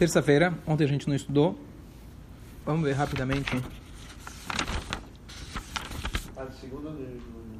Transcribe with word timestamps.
Terça-feira, 0.00 0.54
ontem 0.66 0.84
a 0.84 0.86
gente 0.86 1.06
não 1.06 1.14
estudou. 1.14 1.58
Vamos 2.64 2.84
ver 2.84 2.94
rapidamente. 2.94 3.54
A 6.34 6.46
segunda 6.52 6.88
não 6.88 6.96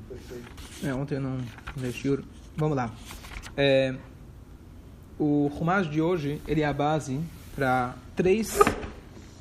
foi 0.09 0.17
feito. 0.17 0.49
É, 0.83 0.95
ontem 0.95 1.19
não 1.19 1.37
deixei. 1.77 2.19
Vamos 2.57 2.79
lá. 2.79 2.91
É, 3.55 3.95
o 5.19 5.49
Rumash 5.49 5.91
de 5.91 6.01
hoje 6.01 6.41
ele 6.49 6.63
é 6.63 6.65
a 6.65 6.73
base 6.73 7.21
para 7.55 7.95
três 8.17 8.59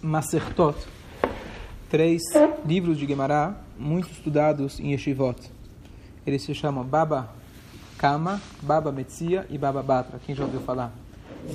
Masertot, 0.02 0.78
três 1.90 2.22
livros 2.66 2.98
de 2.98 3.08
Gemara 3.08 3.56
muito 3.78 4.12
estudados 4.12 4.78
em 4.78 4.92
Yeshivot. 4.92 5.50
Eles 6.28 6.44
se 6.44 6.54
chamam 6.54 6.84
Baba 6.84 7.34
Kama, 7.98 8.42
Baba 8.62 8.92
Metzia 8.92 9.48
e 9.50 9.58
Baba 9.58 9.82
Batra. 9.82 10.20
Quem 10.20 10.36
já 10.36 10.44
ouviu 10.44 10.60
falar? 10.60 10.94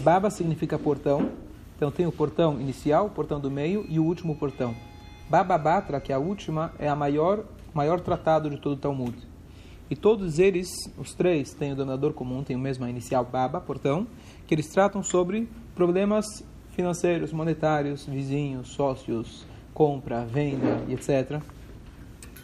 Baba 0.03 0.31
significa 0.31 0.79
portão. 0.79 1.31
Então 1.77 1.91
tem 1.91 2.07
o 2.07 2.13
portão 2.13 2.61
inicial, 2.61 3.07
o 3.07 3.11
portão 3.11 3.41
do 3.41 3.51
meio 3.51 3.85
e 3.89 3.99
o 3.99 4.05
último 4.05 4.37
portão. 4.37 4.75
Baba 5.29 5.59
Batra, 5.59 6.01
que 6.01 6.13
é 6.13 6.15
a 6.15 6.19
última, 6.19 6.73
é 6.79 6.89
a 6.89 6.95
maior 6.95 7.45
maior 7.75 8.01
tratado 8.01 8.49
de 8.49 8.57
todo 8.57 8.75
o 8.75 8.77
Talmud. 8.77 9.17
E 9.91 9.97
todos 9.97 10.39
eles, 10.39 10.69
os 10.97 11.13
três, 11.13 11.53
têm 11.53 11.73
o 11.73 11.75
denominador 11.75 12.15
comum, 12.15 12.43
têm 12.43 12.57
o 12.57 12.59
mesmo 12.59 12.87
inicial 12.87 13.25
Baba, 13.25 13.61
portão, 13.61 14.07
que 14.47 14.55
eles 14.55 14.69
tratam 14.69 15.03
sobre 15.03 15.49
problemas 15.75 16.25
financeiros, 16.71 17.33
monetários, 17.33 18.07
vizinhos, 18.07 18.69
sócios, 18.69 19.45
compra, 19.75 20.25
venda 20.25 20.83
etc. 20.89 21.41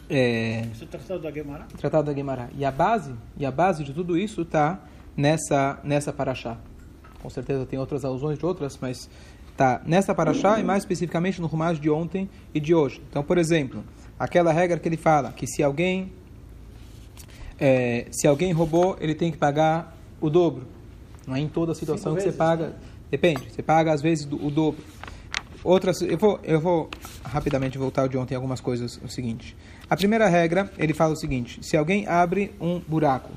É, 0.09 0.67
Esse 0.71 0.83
é 0.83 0.85
o 0.85 0.89
tratado 0.89 1.21
da 1.21 1.31
Gemara? 1.31 1.67
Tratado 1.77 2.05
da 2.07 2.13
Gemara. 2.13 2.49
E 2.57 2.65
a 2.65 2.71
base, 2.71 3.15
e 3.37 3.45
a 3.45 3.51
base 3.51 3.83
de 3.83 3.93
tudo 3.93 4.17
isso 4.17 4.41
está 4.41 4.81
nessa 5.15 5.79
nessa 5.83 6.11
paraxá. 6.13 6.57
Com 7.21 7.29
certeza 7.29 7.65
tem 7.65 7.77
outras 7.79 8.03
alusões 8.05 8.37
de 8.39 8.45
outras, 8.45 8.77
mas 8.81 9.09
está 9.51 9.81
nessa 9.85 10.13
paraxá 10.15 10.59
e 10.59 10.63
mais 10.63 10.83
especificamente 10.83 11.39
no 11.41 11.47
Rumash 11.47 11.79
de 11.79 11.89
ontem 11.89 12.29
e 12.53 12.59
de 12.59 12.73
hoje. 12.73 13.01
Então, 13.09 13.23
por 13.23 13.37
exemplo, 13.37 13.83
aquela 14.19 14.51
regra 14.51 14.79
que 14.79 14.87
ele 14.87 14.97
fala 14.97 15.31
que 15.31 15.45
se 15.47 15.61
alguém 15.61 16.11
é, 17.59 18.07
se 18.11 18.27
alguém 18.27 18.51
roubou, 18.51 18.97
ele 18.99 19.13
tem 19.13 19.31
que 19.31 19.37
pagar 19.37 19.95
o 20.19 20.29
dobro. 20.29 20.65
Não 21.27 21.35
é 21.35 21.39
em 21.39 21.47
toda 21.47 21.73
situação 21.75 22.13
Cinco 22.13 22.23
que 22.23 22.31
você 22.31 22.35
paga. 22.37 22.67
né? 22.69 22.73
Depende. 23.11 23.51
Você 23.51 23.61
paga 23.61 23.93
às 23.93 24.01
vezes 24.01 24.25
do- 24.25 24.43
o 24.43 24.49
dobro. 24.49 24.81
Outras, 25.63 26.01
eu 26.01 26.17
vou, 26.17 26.39
eu 26.43 26.59
vou 26.59 26.89
rapidamente 27.23 27.77
voltar 27.77 28.07
de 28.07 28.17
ontem 28.17 28.33
algumas 28.33 28.59
coisas. 28.59 28.99
O 29.03 29.07
seguinte: 29.07 29.55
a 29.87 29.95
primeira 29.95 30.27
regra 30.27 30.71
ele 30.77 30.93
fala 30.93 31.13
o 31.13 31.15
seguinte: 31.15 31.59
se 31.63 31.77
alguém 31.77 32.07
abre 32.07 32.51
um 32.59 32.79
buraco, 32.79 33.29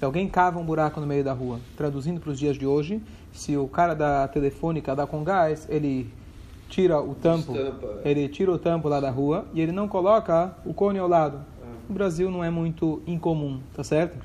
se 0.00 0.04
alguém 0.06 0.26
cava 0.26 0.58
um 0.58 0.64
buraco 0.64 0.98
no 0.98 1.06
meio 1.06 1.22
da 1.22 1.34
rua, 1.34 1.60
traduzindo 1.76 2.22
para 2.22 2.30
os 2.30 2.38
dias 2.38 2.56
de 2.56 2.66
hoje, 2.66 3.02
se 3.34 3.54
o 3.54 3.68
cara 3.68 3.92
da 3.92 4.26
telefônica 4.28 4.96
dá 4.96 5.06
com 5.06 5.22
gás, 5.22 5.66
ele 5.68 6.10
tira 6.70 6.98
o 6.98 7.14
tampo, 7.14 7.54
Estampa. 7.54 8.00
ele 8.02 8.26
tira 8.26 8.50
o 8.50 8.58
tampo 8.58 8.88
lá 8.88 8.98
da 8.98 9.10
rua 9.10 9.44
e 9.52 9.60
ele 9.60 9.72
não 9.72 9.86
coloca 9.86 10.56
o 10.64 10.72
cone 10.72 10.98
ao 10.98 11.06
lado. 11.06 11.44
No 11.86 11.94
Brasil 11.94 12.30
não 12.30 12.42
é 12.42 12.48
muito 12.48 13.02
incomum, 13.06 13.60
tá 13.74 13.84
certo? 13.84 14.16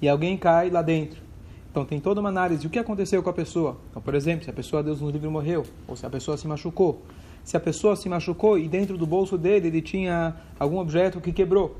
E 0.00 0.08
alguém 0.08 0.38
cai 0.38 0.70
lá 0.70 0.82
dentro. 0.82 1.20
Então 1.68 1.84
tem 1.84 1.98
toda 1.98 2.20
uma 2.20 2.28
análise 2.28 2.60
de 2.60 2.68
o 2.68 2.70
que 2.70 2.78
aconteceu 2.78 3.20
com 3.20 3.30
a 3.30 3.32
pessoa. 3.32 3.76
Então, 3.90 4.00
por 4.00 4.14
exemplo, 4.14 4.44
se 4.44 4.50
a 4.50 4.52
pessoa, 4.52 4.84
Deus 4.84 5.00
nos 5.00 5.12
livre, 5.12 5.28
morreu, 5.28 5.64
ou 5.88 5.96
se 5.96 6.06
a 6.06 6.10
pessoa 6.10 6.36
se 6.36 6.46
machucou. 6.46 7.02
Se 7.42 7.56
a 7.56 7.60
pessoa 7.60 7.96
se 7.96 8.08
machucou 8.08 8.56
e 8.56 8.68
dentro 8.68 8.96
do 8.96 9.04
bolso 9.04 9.36
dele 9.36 9.66
ele 9.66 9.82
tinha 9.82 10.36
algum 10.60 10.78
objeto 10.78 11.20
que 11.20 11.32
quebrou. 11.32 11.74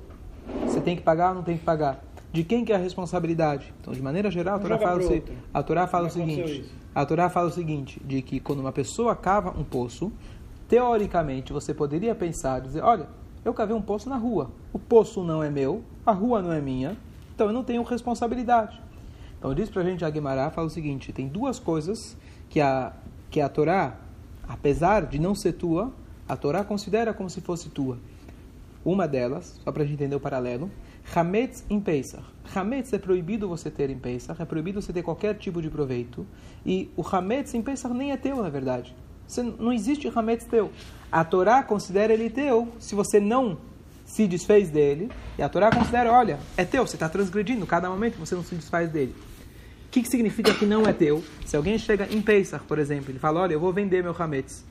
Você 0.66 0.80
tem 0.80 0.96
que 0.96 1.02
pagar 1.02 1.28
ou 1.28 1.34
não 1.36 1.42
tem 1.44 1.56
que 1.56 1.62
pagar? 1.62 2.02
De 2.34 2.42
quem 2.42 2.64
que 2.64 2.72
é 2.72 2.74
a 2.74 2.78
responsabilidade? 2.78 3.72
Então, 3.80 3.92
de 3.94 4.02
maneira 4.02 4.28
geral, 4.28 4.56
a 4.56 4.58
Torá 4.58 4.76
fala, 4.88 5.00
se- 5.08 5.22
a 5.54 5.62
Torá 5.62 5.86
fala 5.86 6.08
o 6.08 6.10
seguinte: 6.10 6.64
a 6.94 7.06
Torá 7.06 7.30
fala 7.30 7.48
o 7.48 7.52
seguinte, 7.52 8.02
de 8.04 8.20
que 8.22 8.40
quando 8.40 8.58
uma 8.58 8.72
pessoa 8.72 9.14
cava 9.14 9.50
um 9.56 9.62
poço, 9.62 10.12
teoricamente 10.68 11.52
você 11.52 11.72
poderia 11.72 12.14
pensar, 12.14 12.60
dizer, 12.60 12.82
olha, 12.82 13.06
eu 13.44 13.54
cavei 13.54 13.76
um 13.76 13.82
poço 13.82 14.08
na 14.08 14.16
rua, 14.16 14.50
o 14.72 14.78
poço 14.80 15.22
não 15.22 15.42
é 15.44 15.50
meu, 15.50 15.82
a 16.04 16.12
rua 16.12 16.42
não 16.42 16.50
é 16.52 16.60
minha, 16.60 16.96
então 17.34 17.46
eu 17.46 17.52
não 17.52 17.62
tenho 17.62 17.82
responsabilidade. 17.84 18.80
Então 19.38 19.54
diz 19.54 19.70
pra 19.70 19.82
gente 19.84 20.04
a 20.04 20.10
Guimarães, 20.10 20.52
fala 20.54 20.66
o 20.66 20.70
seguinte, 20.70 21.12
tem 21.12 21.28
duas 21.28 21.58
coisas 21.60 22.16
que 22.48 22.60
a, 22.60 22.92
que 23.30 23.40
a 23.40 23.48
Torá, 23.48 23.96
apesar 24.48 25.06
de 25.06 25.20
não 25.20 25.34
ser 25.34 25.52
tua, 25.52 25.92
a 26.28 26.36
Torá 26.36 26.64
considera 26.64 27.12
como 27.14 27.30
se 27.30 27.40
fosse 27.40 27.68
tua. 27.68 27.98
Uma 28.84 29.06
delas, 29.06 29.60
só 29.62 29.70
para 29.70 29.82
a 29.82 29.86
gente 29.86 29.94
entender 29.94 30.16
o 30.16 30.20
paralelo, 30.20 30.70
Hametz 31.14 31.64
em 31.68 31.80
Pesach. 31.80 32.24
Hametz 32.54 32.92
é 32.92 32.98
proibido 32.98 33.48
você 33.48 33.70
ter 33.70 33.90
em 33.90 33.98
Pesach, 33.98 34.40
é 34.40 34.44
proibido 34.44 34.80
você 34.80 34.92
ter 34.92 35.02
qualquer 35.02 35.34
tipo 35.36 35.60
de 35.60 35.68
proveito. 35.68 36.26
E 36.64 36.90
o 36.96 37.02
Hametz 37.06 37.54
em 37.54 37.62
Pesach 37.62 37.94
nem 37.94 38.12
é 38.12 38.16
teu, 38.16 38.42
na 38.42 38.48
verdade. 38.48 38.94
Você, 39.26 39.42
não 39.42 39.72
existe 39.72 40.10
Hametz 40.14 40.44
teu. 40.44 40.70
A 41.10 41.24
Torá 41.24 41.62
considera 41.62 42.12
ele 42.12 42.30
teu 42.30 42.68
se 42.78 42.94
você 42.94 43.18
não 43.20 43.58
se 44.04 44.26
desfez 44.26 44.70
dele. 44.70 45.10
E 45.38 45.42
a 45.42 45.48
Torá 45.48 45.70
considera, 45.70 46.12
olha, 46.12 46.38
é 46.56 46.64
teu, 46.64 46.86
você 46.86 46.96
está 46.96 47.08
transgredindo 47.08 47.66
cada 47.66 47.88
momento 47.88 48.18
você 48.18 48.34
não 48.34 48.44
se 48.44 48.54
desfaz 48.54 48.90
dele. 48.90 49.14
O 49.86 49.90
que, 49.94 50.02
que 50.02 50.08
significa 50.08 50.52
que 50.52 50.66
não 50.66 50.82
é 50.86 50.92
teu? 50.92 51.22
Se 51.46 51.56
alguém 51.56 51.78
chega 51.78 52.08
em 52.10 52.20
Pesach, 52.20 52.64
por 52.64 52.78
exemplo, 52.78 53.10
ele 53.10 53.18
fala, 53.18 53.40
olha, 53.40 53.54
eu 53.54 53.60
vou 53.60 53.72
vender 53.72 54.02
meu 54.02 54.14
Hametz. 54.18 54.64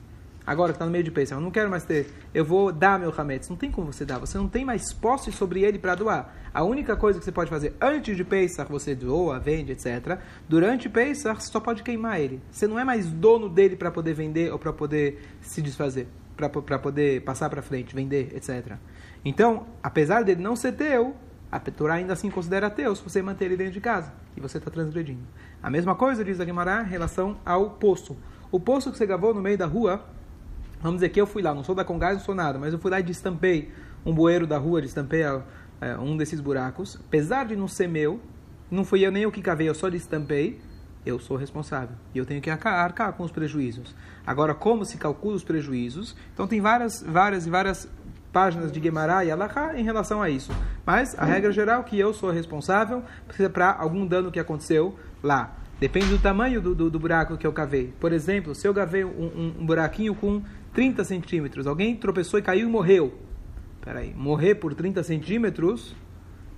Agora 0.46 0.72
que 0.72 0.76
está 0.76 0.84
no 0.84 0.90
meio 0.90 1.02
de 1.02 1.10
Pesach, 1.10 1.34
eu 1.34 1.40
não 1.40 1.50
quero 1.50 1.70
mais 1.70 1.84
ter, 1.84 2.10
eu 2.34 2.44
vou 2.44 2.70
dar 2.70 2.98
meu 2.98 3.12
Hametz. 3.16 3.48
Não 3.48 3.56
tem 3.56 3.70
como 3.70 3.92
você 3.92 4.04
dar, 4.04 4.18
você 4.18 4.36
não 4.36 4.48
tem 4.48 4.64
mais 4.64 4.92
posse 4.92 5.32
sobre 5.32 5.62
ele 5.62 5.78
para 5.78 5.94
doar. 5.94 6.34
A 6.52 6.62
única 6.62 6.94
coisa 6.96 7.18
que 7.18 7.24
você 7.24 7.32
pode 7.32 7.48
fazer 7.48 7.74
antes 7.80 8.16
de 8.16 8.24
Pesach, 8.24 8.70
você 8.70 8.94
doa, 8.94 9.38
vende, 9.38 9.72
etc. 9.72 10.18
Durante 10.48 10.88
Pesach, 10.88 11.42
você 11.42 11.50
só 11.50 11.60
pode 11.60 11.82
queimar 11.82 12.20
ele. 12.20 12.42
Você 12.50 12.66
não 12.66 12.78
é 12.78 12.84
mais 12.84 13.06
dono 13.06 13.48
dele 13.48 13.74
para 13.74 13.90
poder 13.90 14.12
vender 14.12 14.52
ou 14.52 14.58
para 14.58 14.72
poder 14.72 15.22
se 15.40 15.62
desfazer, 15.62 16.06
para 16.36 16.78
poder 16.78 17.22
passar 17.22 17.48
para 17.48 17.62
frente, 17.62 17.94
vender, 17.94 18.34
etc. 18.36 18.76
Então, 19.24 19.66
apesar 19.82 20.24
dele 20.24 20.42
não 20.42 20.54
ser 20.54 20.72
teu, 20.72 21.16
a 21.50 21.58
Torá 21.58 21.94
ainda 21.94 22.12
assim 22.12 22.30
considera 22.30 22.68
teu 22.68 22.94
se 22.94 23.02
você 23.02 23.22
manter 23.22 23.46
ele 23.46 23.56
dentro 23.56 23.72
de 23.72 23.80
casa. 23.80 24.12
E 24.36 24.40
você 24.40 24.58
está 24.58 24.70
transgredindo. 24.70 25.22
A 25.62 25.70
mesma 25.70 25.94
coisa, 25.94 26.24
diz 26.24 26.40
a 26.40 26.44
Guimarães, 26.44 26.86
em 26.86 26.90
relação 26.90 27.38
ao 27.46 27.70
poço. 27.70 28.16
O 28.50 28.58
poço 28.58 28.90
que 28.90 28.98
você 28.98 29.06
gravou 29.06 29.32
no 29.32 29.40
meio 29.40 29.56
da 29.56 29.64
rua, 29.64 30.04
vamos 30.84 30.98
dizer 30.98 31.08
que 31.08 31.20
eu 31.20 31.26
fui 31.26 31.40
lá, 31.40 31.54
não 31.54 31.64
sou 31.64 31.74
da 31.74 31.82
Congás, 31.82 32.18
não 32.18 32.24
sou 32.24 32.34
nada, 32.34 32.58
mas 32.58 32.74
eu 32.74 32.78
fui 32.78 32.90
lá 32.90 33.00
e 33.00 33.02
destampei 33.02 33.72
um 34.04 34.12
bueiro 34.12 34.46
da 34.46 34.58
rua, 34.58 34.82
destampei 34.82 35.22
é, 35.22 35.96
um 35.96 36.14
desses 36.14 36.40
buracos. 36.40 37.00
Apesar 37.06 37.46
de 37.46 37.56
não 37.56 37.66
ser 37.66 37.88
meu, 37.88 38.20
não 38.70 38.84
fui 38.84 39.00
eu 39.00 39.10
nem 39.10 39.24
o 39.24 39.32
que 39.32 39.40
cavei, 39.40 39.66
eu 39.66 39.74
só 39.74 39.88
destampei, 39.88 40.60
eu 41.06 41.18
sou 41.18 41.38
responsável. 41.38 41.96
E 42.14 42.18
eu 42.18 42.26
tenho 42.26 42.42
que 42.42 42.50
arcar 42.50 43.14
com 43.14 43.22
os 43.22 43.32
prejuízos. 43.32 43.96
Agora, 44.26 44.54
como 44.54 44.84
se 44.84 44.98
calcula 44.98 45.34
os 45.34 45.42
prejuízos? 45.42 46.14
Então 46.34 46.46
tem 46.46 46.60
várias, 46.60 47.02
várias 47.02 47.46
e 47.46 47.50
várias 47.50 47.88
páginas 48.30 48.70
de 48.70 48.78
Guemará 48.78 49.24
e 49.24 49.30
Alahá 49.30 49.78
em 49.78 49.84
relação 49.84 50.20
a 50.20 50.28
isso. 50.28 50.52
Mas 50.84 51.18
a 51.18 51.24
regra 51.24 51.50
geral 51.50 51.80
é 51.80 51.84
que 51.84 51.98
eu 51.98 52.12
sou 52.12 52.30
responsável 52.30 53.02
para 53.54 53.72
algum 53.72 54.06
dano 54.06 54.30
que 54.30 54.38
aconteceu 54.38 54.98
lá. 55.22 55.56
Depende 55.80 56.06
do 56.06 56.18
tamanho 56.18 56.60
do, 56.60 56.74
do, 56.74 56.90
do, 56.90 56.98
buraco 56.98 57.36
que 57.36 57.46
eu 57.46 57.52
cavei. 57.52 57.92
Por 57.98 58.12
exemplo, 58.12 58.54
se 58.54 58.66
eu 58.66 58.72
cavei 58.72 59.04
um, 59.04 59.08
um, 59.08 59.54
um, 59.60 59.66
buraquinho 59.66 60.14
com 60.14 60.42
30 60.74 61.04
centímetros, 61.04 61.66
alguém 61.66 61.94
tropeçou 61.96 62.38
e 62.38 62.42
caiu 62.42 62.68
e 62.68 62.70
morreu. 62.70 63.14
Peraí, 63.80 64.12
morrer 64.14 64.56
por 64.56 64.74
30 64.74 65.02
centímetros 65.02 65.94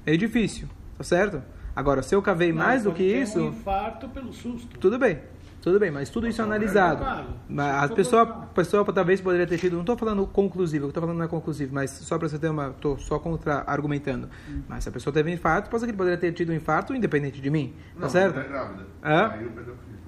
é 0.04 0.16
difícil, 0.16 0.69
tá 0.97 1.04
certo? 1.04 1.43
Agora, 1.75 2.03
se 2.03 2.15
eu 2.15 2.22
cavei 2.22 2.50
Não, 2.53 2.59
mais 2.59 2.84
do 2.84 2.93
que 2.93 3.03
isso, 3.03 3.38
um 3.38 3.49
infarto 3.49 4.09
pelo 4.09 4.32
susto. 4.32 4.78
tudo 4.78 4.99
bem. 4.99 5.21
Tudo 5.60 5.81
bem, 5.81 5.91
mas 5.91 6.09
tudo 6.09 6.28
isso 6.28 6.41
é 6.41 6.44
analisado. 6.44 7.05
Mas 7.49 7.91
a 7.91 7.94
pessoa, 7.94 8.22
a 8.22 8.47
pessoa 8.47 8.84
talvez 8.93 9.21
poderia 9.21 9.49
ter 9.49 9.59
tido, 9.59 9.72
não 9.72 9.81
estou 9.81 9.97
falando 9.99 10.25
conclusivo, 10.25 10.84
o 10.84 10.88
que 10.88 10.91
estou 10.93 11.00
falando 11.00 11.19
não 11.19 11.25
é 11.25 11.28
conclusivo, 11.28 11.75
mas 11.75 11.91
só 11.91 12.16
para 12.16 12.28
você 12.28 12.38
ter 12.38 12.49
uma, 12.49 12.69
estou 12.69 12.97
só 12.99 13.19
contra 13.19 13.65
argumentando. 13.66 14.28
Hum. 14.49 14.62
Mas 14.69 14.84
se 14.84 14.88
a 14.88 14.93
pessoa 14.93 15.12
teve 15.12 15.28
um 15.28 15.34
infarto, 15.34 15.69
pode 15.69 15.81
ser 15.81 15.87
que 15.87 15.91
ele 15.91 15.99
poderia 15.99 16.16
ter 16.16 16.31
tido 16.32 16.50
um 16.53 16.55
infarto 16.55 16.94
independente 16.94 17.41
de 17.41 17.50
mim, 17.50 17.75
tá 17.94 18.03
Não, 18.03 18.09
certo? 18.09 18.37
Não, 18.37 18.43
é 18.43 18.49
grávida. 18.49 18.87
Hã? 19.03 19.31
Aí 19.32 19.44
o. 19.44 19.50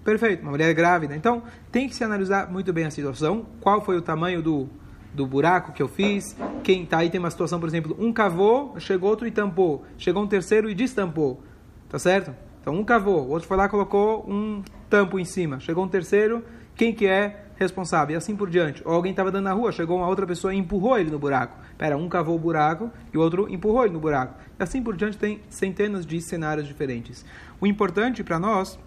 Perfeito, 0.09 0.41
uma 0.41 0.53
mulher 0.53 0.73
grávida. 0.73 1.15
Então, 1.15 1.43
tem 1.71 1.87
que 1.87 1.95
se 1.95 2.03
analisar 2.03 2.51
muito 2.51 2.73
bem 2.73 2.87
a 2.87 2.91
situação, 2.91 3.45
qual 3.61 3.85
foi 3.85 3.99
o 3.99 4.01
tamanho 4.01 4.41
do, 4.41 4.67
do 5.13 5.27
buraco 5.27 5.71
que 5.71 5.83
eu 5.83 5.87
fiz, 5.87 6.35
quem 6.65 6.87
tá 6.87 7.01
aí 7.01 7.11
tem 7.11 7.21
uma 7.21 7.31
situação, 7.31 7.61
por 7.61 7.69
exemplo, 7.69 7.95
um 8.01 8.11
cavou, 8.11 8.75
chegou 8.81 9.11
outro 9.11 9.29
e 9.29 9.31
tampou, 9.31 9.85
chegou 9.99 10.23
um 10.23 10.27
terceiro 10.27 10.71
e 10.71 10.75
destampou, 10.75 11.43
tá 11.91 11.99
certo? 11.99 12.35
Então, 12.59 12.75
um 12.75 12.83
cavou, 12.85 13.27
o 13.27 13.29
outro 13.29 13.47
foi 13.47 13.59
lá 13.59 13.69
colocou 13.69 14.25
um 14.27 14.63
tampo 14.89 15.19
em 15.19 15.27
cima, 15.27 15.61
chegou 15.61 15.85
um 15.85 15.89
terceiro, 15.89 16.43
quem 16.75 16.95
que 16.95 17.07
é 17.07 17.45
responsável? 17.57 18.15
E 18.15 18.17
assim 18.17 18.35
por 18.35 18.49
diante. 18.49 18.81
Ou 18.87 18.95
alguém 18.95 19.11
estava 19.11 19.31
dando 19.31 19.45
na 19.45 19.53
rua, 19.53 19.73
chegou 19.73 19.99
uma 19.99 20.09
outra 20.09 20.27
pessoa 20.27 20.55
e 20.55 20.57
empurrou 20.57 20.99
ele 20.99 21.11
no 21.11 21.19
buraco. 21.19 21.55
Pera, 21.77 21.99
um 21.99 22.09
cavou 22.09 22.35
o 22.35 22.39
buraco 22.39 22.91
e 23.13 23.19
o 23.19 23.21
outro 23.21 23.47
empurrou 23.53 23.85
ele 23.85 23.93
no 23.93 24.01
buraco. 24.01 24.41
E 24.59 24.63
assim 24.63 24.83
por 24.83 24.97
diante 24.97 25.19
tem 25.19 25.43
centenas 25.51 26.07
de 26.07 26.19
cenários 26.23 26.67
diferentes. 26.67 27.27
O 27.61 27.67
importante 27.67 28.25
para 28.25 28.39
nós 28.39 28.79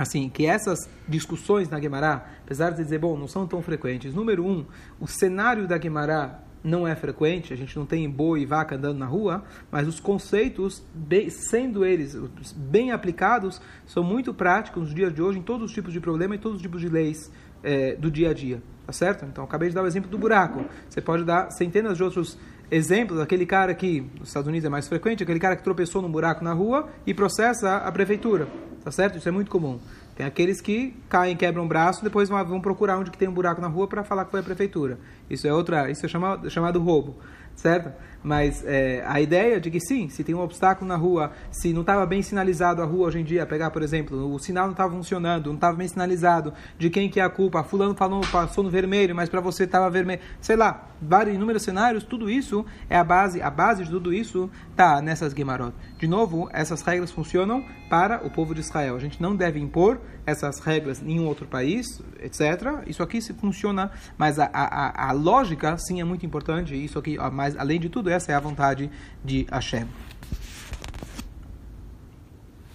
assim, 0.00 0.30
que 0.30 0.46
essas 0.46 0.88
discussões 1.06 1.68
na 1.68 1.78
Guemará, 1.78 2.26
apesar 2.42 2.70
de 2.70 2.82
dizer, 2.82 2.98
bom, 2.98 3.18
não 3.18 3.28
são 3.28 3.46
tão 3.46 3.60
frequentes. 3.60 4.14
Número 4.14 4.46
um, 4.46 4.64
o 4.98 5.06
cenário 5.06 5.68
da 5.68 5.76
Guemará 5.76 6.40
não 6.64 6.88
é 6.88 6.94
frequente, 6.94 7.52
a 7.52 7.56
gente 7.56 7.76
não 7.78 7.84
tem 7.84 8.08
boi 8.08 8.40
e 8.40 8.46
vaca 8.46 8.76
andando 8.76 8.98
na 8.98 9.04
rua, 9.04 9.44
mas 9.70 9.86
os 9.86 10.00
conceitos, 10.00 10.82
sendo 11.28 11.84
eles 11.84 12.16
bem 12.56 12.92
aplicados, 12.92 13.60
são 13.86 14.02
muito 14.02 14.32
práticos 14.32 14.84
nos 14.84 14.94
dias 14.94 15.12
de 15.12 15.20
hoje 15.20 15.38
em 15.38 15.42
todos 15.42 15.66
os 15.66 15.72
tipos 15.72 15.92
de 15.92 16.00
problema 16.00 16.34
e 16.34 16.38
todos 16.38 16.56
os 16.56 16.62
tipos 16.62 16.80
de 16.80 16.88
leis 16.88 17.30
é, 17.62 17.94
do 17.94 18.10
dia 18.10 18.30
a 18.30 18.34
dia, 18.34 18.62
tá 18.86 18.92
certo? 18.92 19.26
Então, 19.26 19.44
acabei 19.44 19.68
de 19.68 19.74
dar 19.74 19.82
o 19.82 19.86
exemplo 19.86 20.10
do 20.10 20.16
buraco. 20.16 20.64
Você 20.88 21.02
pode 21.02 21.24
dar 21.24 21.50
centenas 21.50 21.98
de 21.98 22.04
outros 22.04 22.38
exemplos. 22.70 23.20
Aquele 23.20 23.44
cara 23.44 23.74
que, 23.74 24.00
nos 24.18 24.28
Estados 24.28 24.48
Unidos 24.48 24.64
é 24.64 24.68
mais 24.68 24.88
frequente, 24.88 25.22
aquele 25.22 25.40
cara 25.40 25.56
que 25.56 25.64
tropeçou 25.64 26.00
num 26.00 26.10
buraco 26.10 26.44
na 26.44 26.52
rua 26.52 26.88
e 27.06 27.12
processa 27.12 27.76
a 27.76 27.92
prefeitura, 27.92 28.46
tá 28.84 28.90
certo? 28.90 29.18
Isso 29.18 29.28
é 29.28 29.32
muito 29.32 29.50
comum. 29.50 29.78
Tem 30.16 30.26
aqueles 30.26 30.60
que 30.60 30.94
caem, 31.08 31.36
quebram 31.36 31.64
o 31.64 31.68
braço, 31.68 32.04
depois 32.04 32.28
vão, 32.28 32.60
procurar 32.60 32.98
onde 32.98 33.10
que 33.10 33.16
tem 33.16 33.28
um 33.28 33.32
buraco 33.32 33.60
na 33.60 33.68
rua 33.68 33.88
para 33.88 34.04
falar 34.04 34.24
que 34.26 34.30
foi 34.30 34.40
a 34.40 34.42
prefeitura. 34.42 34.98
Isso 35.28 35.46
é 35.46 35.52
outra, 35.52 35.90
isso 35.90 36.04
é 36.04 36.08
chamado, 36.08 36.50
chamado 36.50 36.78
roubo, 36.78 37.16
certo? 37.54 37.92
Mas 38.22 38.62
é, 38.66 39.02
a 39.06 39.20
ideia 39.20 39.58
de 39.58 39.70
que 39.70 39.80
sim, 39.80 40.08
se 40.08 40.22
tem 40.22 40.34
um 40.34 40.40
obstáculo 40.40 40.86
na 40.86 40.96
rua, 40.96 41.32
se 41.50 41.72
não 41.72 41.80
estava 41.80 42.04
bem 42.04 42.20
sinalizado 42.20 42.82
a 42.82 42.84
rua 42.84 43.08
hoje 43.08 43.18
em 43.18 43.24
dia, 43.24 43.46
pegar, 43.46 43.70
por 43.70 43.82
exemplo, 43.82 44.32
o 44.34 44.38
sinal 44.38 44.64
não 44.64 44.72
estava 44.72 44.94
funcionando, 44.94 45.46
não 45.46 45.54
estava 45.54 45.76
bem 45.76 45.88
sinalizado 45.88 46.52
de 46.78 46.90
quem 46.90 47.08
que 47.08 47.18
é 47.18 47.22
a 47.22 47.30
culpa, 47.30 47.62
fulano 47.62 47.94
falou, 47.94 48.20
passou 48.30 48.62
no 48.62 48.70
vermelho, 48.70 49.14
mas 49.14 49.28
para 49.28 49.40
você 49.40 49.64
estava 49.64 49.88
vermelho, 49.88 50.20
sei 50.40 50.56
lá, 50.56 50.90
vários 51.00 51.34
inúmeros 51.34 51.62
cenários, 51.62 52.04
tudo 52.04 52.28
isso 52.28 52.64
é 52.90 52.96
a 52.96 53.04
base, 53.04 53.40
a 53.40 53.50
base 53.50 53.84
de 53.84 53.90
tudo 53.90 54.12
isso 54.12 54.50
está 54.70 55.00
nessas 55.00 55.32
Gemarot. 55.32 55.72
De 55.98 56.06
novo, 56.06 56.48
essas 56.52 56.82
regras 56.82 57.10
funcionam 57.10 57.64
para 57.88 58.24
o 58.24 58.30
povo 58.30 58.54
de 58.54 58.60
Israel. 58.60 58.96
A 58.96 58.98
gente 58.98 59.20
não 59.20 59.34
deve 59.34 59.58
impor 59.58 59.98
essas 60.26 60.60
regras 60.60 61.02
em 61.02 61.06
nenhum 61.06 61.26
outro 61.26 61.46
país, 61.46 61.86
etc. 62.20 62.84
Isso 62.86 63.02
aqui 63.02 63.20
se 63.20 63.32
funciona, 63.32 63.90
mas 64.16 64.38
a, 64.38 64.48
a, 64.52 65.08
a 65.08 65.12
lógica 65.12 65.76
sim 65.78 66.00
é 66.00 66.04
muito 66.04 66.24
importante. 66.24 66.74
Isso 66.74 66.98
aqui, 66.98 67.18
mas 67.40 67.56
além 67.56 67.80
de 67.80 67.88
tudo 67.88 68.10
essa 68.10 68.30
é 68.32 68.34
a 68.34 68.38
vontade 68.38 68.90
de 69.24 69.46
Hashem. 69.50 69.86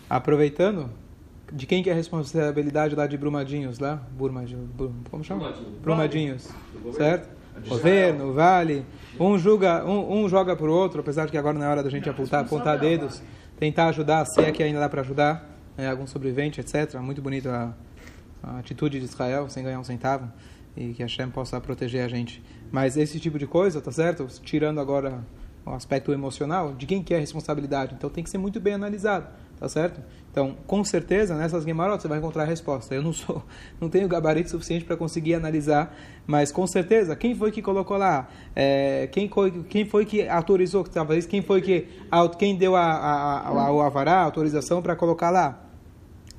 Aproveitando, 0.10 0.90
de 1.54 1.68
quem 1.68 1.84
que 1.84 1.90
é 1.92 1.94
a 1.94 1.96
responsabilidade 1.96 2.96
lá 2.96 3.06
de 3.06 3.16
Brumadinhos, 3.16 3.78
lá? 3.78 4.02
Brumadinhos, 4.18 4.68
como 5.12 5.24
chama? 5.24 5.54
Brumadinhos, 5.84 6.50
certo? 6.98 7.30
Governo, 7.68 8.34
vale. 8.34 8.84
Um, 9.20 9.38
julga, 9.38 9.86
um, 9.86 10.24
um 10.24 10.28
joga 10.28 10.56
para 10.56 10.66
o 10.66 10.74
outro, 10.74 11.02
apesar 11.02 11.26
de 11.26 11.32
que 11.32 11.38
agora 11.38 11.56
não 11.60 11.64
é 11.64 11.70
hora 11.70 11.84
da 11.84 11.90
gente 11.92 12.10
apontar, 12.10 12.44
apontar 12.44 12.80
dedos, 12.80 13.22
tentar 13.60 13.90
ajudar, 13.90 14.26
se 14.26 14.42
é 14.42 14.52
que 14.52 14.64
ainda 14.64 14.80
dá 14.80 14.90
para 14.90 15.02
ajudar, 15.02 15.48
né, 15.78 15.92
algum 15.92 16.08
sobrevivente, 16.08 16.60
etc. 16.60 16.96
Muito 16.96 17.22
bonita 17.22 17.76
a, 18.44 18.50
a 18.50 18.58
atitude 18.58 18.98
de 18.98 19.06
Israel, 19.06 19.48
sem 19.48 19.64
ganhar 19.64 19.80
um 19.80 19.84
centavo, 19.84 20.28
e 20.76 20.94
que 20.94 21.02
Hashem 21.02 21.30
possa 21.30 21.60
proteger 21.62 22.04
a 22.04 22.08
gente. 22.08 22.44
Mas 22.72 22.98
esse 22.98 23.20
tipo 23.20 23.40
de 23.40 23.48
coisa, 23.48 23.82
tá 23.82 23.92
certo? 23.92 24.28
Tirando 24.44 24.80
agora 24.80 25.24
o 25.66 25.72
aspecto 25.72 26.12
emocional, 26.12 26.74
de 26.74 26.86
quem 26.86 27.02
que 27.02 27.14
é 27.14 27.18
a 27.18 27.20
responsabilidade. 27.20 27.96
Então 27.98 28.10
tem 28.10 28.24
que 28.24 28.30
ser 28.30 28.38
muito 28.38 28.60
bem 28.60 28.74
analisado, 28.76 29.28
tá 29.60 29.68
certo? 29.68 30.00
Então, 30.32 30.56
com 30.68 30.84
certeza, 30.84 31.36
nessas 31.36 31.64
Gemarot 31.64 32.00
você 32.00 32.08
vai 32.08 32.20
encontrar 32.20 32.44
a 32.44 32.46
resposta. 32.46 32.94
Eu 32.94 33.02
não 33.02 33.12
sou, 33.12 33.42
não 33.82 33.90
tenho 33.90 34.08
gabarito 34.08 34.50
suficiente 34.50 34.86
para 34.86 34.96
conseguir 34.96 35.34
analisar, 35.34 35.96
mas 36.28 36.52
com 36.52 36.68
certeza, 36.68 37.16
quem 37.16 37.34
foi 37.34 37.52
que 37.52 37.62
colocou 37.62 37.98
lá? 37.98 38.28
É, 38.56 39.08
quem, 39.08 39.28
foi, 39.28 39.64
quem 39.64 39.86
foi 39.86 40.06
que 40.06 40.28
autorizou, 40.28 40.84
talvez 40.84 41.26
quem 41.26 41.42
foi 41.42 41.62
que 41.62 41.88
quem 42.38 42.56
deu 42.56 42.76
a, 42.76 42.84
a, 42.84 43.40
a, 43.40 43.68
a 43.68 44.12
a 44.12 44.22
autorização 44.22 44.82
para 44.82 44.96
colocar 44.96 45.32
lá? 45.32 45.64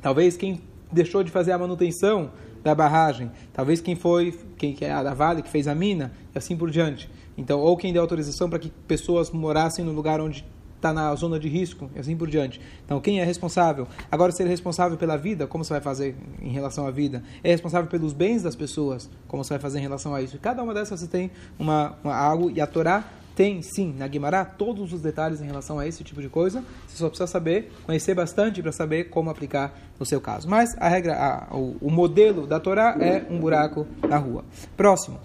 Talvez 0.01 0.37
quem 0.37 0.61
deixou 0.93 1.25
de 1.25 1.33
fazer 1.33 1.53
a 1.53 1.59
manutenção 1.59 2.31
da 2.67 2.75
barragem, 2.75 3.31
talvez 3.53 3.81
quem 3.81 3.95
foi, 3.95 4.37
quem 4.59 4.75
que 4.75 4.85
é 4.85 4.91
a 4.91 5.01
da 5.01 5.15
Vale 5.15 5.41
que 5.41 5.49
fez 5.49 5.69
a 5.69 5.75
mina 5.75 6.11
e 6.35 6.39
assim 6.39 6.57
por 6.57 6.69
diante. 6.69 7.09
Então, 7.39 7.61
ou 7.61 7.77
quem 7.77 7.93
deu 7.93 8.03
autorização 8.03 8.51
para 8.51 8.59
que 8.59 8.71
pessoas 8.89 9.31
morassem 9.31 9.85
no 9.85 9.93
lugar 9.93 10.21
onde 10.21 10.45
está 10.75 10.93
na 10.93 11.15
zona 11.15 11.39
de 11.39 11.49
risco 11.49 11.89
e 11.95 12.01
assim 12.01 12.17
por 12.17 12.29
diante. 12.29 12.61
Então, 12.85 13.01
quem 13.01 13.21
é 13.21 13.25
responsável? 13.25 13.87
Agora, 14.11 14.33
ser 14.33 14.49
responsável 14.49 14.99
pela 14.99 15.17
vida, 15.17 15.47
como 15.47 15.65
você 15.65 15.75
vai 15.75 15.81
fazer 15.81 16.17
em 16.43 16.51
relação 16.51 16.89
à 16.89 16.91
vida? 16.91 17.23
É 17.45 17.53
responsável 17.53 17.89
pelos 17.89 18.13
bens 18.13 18.43
das 18.43 18.57
pessoas, 18.57 19.09
como 19.29 19.45
você 19.45 19.51
vai 19.51 19.61
fazer 19.61 19.79
em 19.79 19.83
relação 19.83 20.13
a 20.13 20.21
isso? 20.21 20.35
E 20.35 20.39
cada 20.41 20.61
uma 20.61 20.75
dessas 20.75 20.99
você 20.99 21.07
tem 21.07 21.31
uma, 21.57 21.97
uma 22.03 22.17
algo 22.17 22.51
e 22.51 22.61
a 22.61 22.67
Torá 22.67 23.05
tem 23.37 23.61
sim 23.61 23.93
na 23.93 24.09
Guimará 24.09 24.47
todos 24.47 24.95
os 24.95 25.03
detalhes 25.03 25.43
em 25.43 25.47
relação 25.47 25.79
a 25.79 25.87
esse 25.87 26.03
tipo 26.03 26.23
de 26.23 26.29
coisa. 26.29 26.65
Você 26.89 26.97
só 26.97 27.09
precisa 27.09 27.27
saber, 27.27 27.71
conhecer 27.85 28.15
bastante 28.15 28.63
para 28.63 28.73
saber 28.73 29.05
como 29.11 29.29
aplicar 29.29 29.79
no 30.01 30.07
seu 30.07 30.23
caso. 30.23 30.49
Mas 30.49 30.75
a 30.79 30.89
regra, 30.89 31.15
a, 31.15 31.55
o, 31.55 31.77
o, 31.83 31.91
modelo 31.91 32.47
da 32.47 32.59
Torá 32.59 32.97
é 32.99 33.27
um 33.31 33.39
buraco 33.39 33.87
na 34.09 34.17
rua. 34.17 34.43
Próximo. 34.75 35.21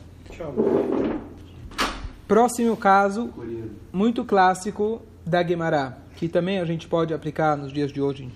Próximo 2.28 2.76
caso, 2.76 3.34
muito 3.94 4.26
clássico 4.26 5.02
da 5.26 5.42
Guimará, 5.42 5.98
que 6.18 6.28
também 6.28 6.60
a 6.60 6.66
gente 6.66 6.90
pode 6.90 7.14
aplicar 7.14 7.56
nos 7.56 7.72
dias 7.72 7.94
de 7.94 8.02
hoje, 8.02 8.30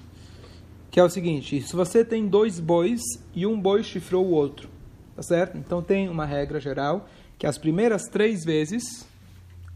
que 0.90 1.02
é 1.02 1.04
o 1.04 1.10
seguinte: 1.10 1.62
se 1.62 1.76
você 1.76 2.06
tem 2.06 2.28
dois 2.28 2.62
bois 2.62 3.02
e 3.34 3.46
um 3.46 3.60
boi 3.60 3.84
chifrou 3.84 4.26
o 4.26 4.32
outro, 4.32 4.70
tá 5.18 5.22
certo? 5.22 5.58
Então 5.58 5.82
tem 5.82 6.08
uma 6.08 6.26
regra 6.26 6.62
geral 6.62 7.10
que 7.38 7.46
as 7.46 7.58
primeiras 7.58 8.04
três 8.04 8.46
vezes 8.46 9.06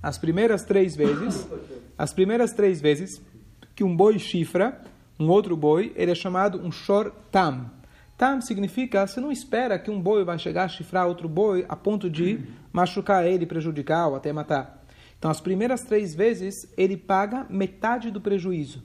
as 0.01 0.18
primeiras 0.18 0.63
três 0.63 0.96
vezes, 0.96 1.48
as 1.98 2.13
primeiras 2.13 2.54
três 2.54 2.80
vezes 2.80 3.22
que 3.75 3.84
um 3.84 3.96
boi 3.96 4.19
chifra 4.19 4.81
um 5.19 5.28
outro 5.28 5.57
boi, 5.57 5.92
ele 5.96 6.12
é 6.12 6.16
chamado 6.16 6.62
um 6.66 6.72
shor 6.72 7.12
tam. 7.30 7.69
Tam 8.18 8.40
significa, 8.40 9.06
você 9.06 9.19
não 9.19 9.31
espera 9.31 9.78
que 9.78 9.92
um 9.92 10.01
boi 10.01 10.24
vai 10.24 10.40
chegar 10.40 10.63
a 10.63 10.69
chifrar 10.69 11.07
outro 11.07 11.28
boi 11.28 11.66
a 11.68 11.75
ponto 11.75 12.10
de 12.10 12.40
machucar 12.72 13.25
ele, 13.25 13.46
prejudicar 13.46 14.07
ou 14.07 14.16
até 14.16 14.31
matar. 14.31 14.86
Então, 15.18 15.30
as 15.30 15.42
primeiras 15.42 15.81
três 15.81 16.16
vezes, 16.16 16.56
ele 16.78 16.95
paga 16.95 17.45
metade 17.50 18.10
do 18.10 18.22
prejuízo. 18.22 18.81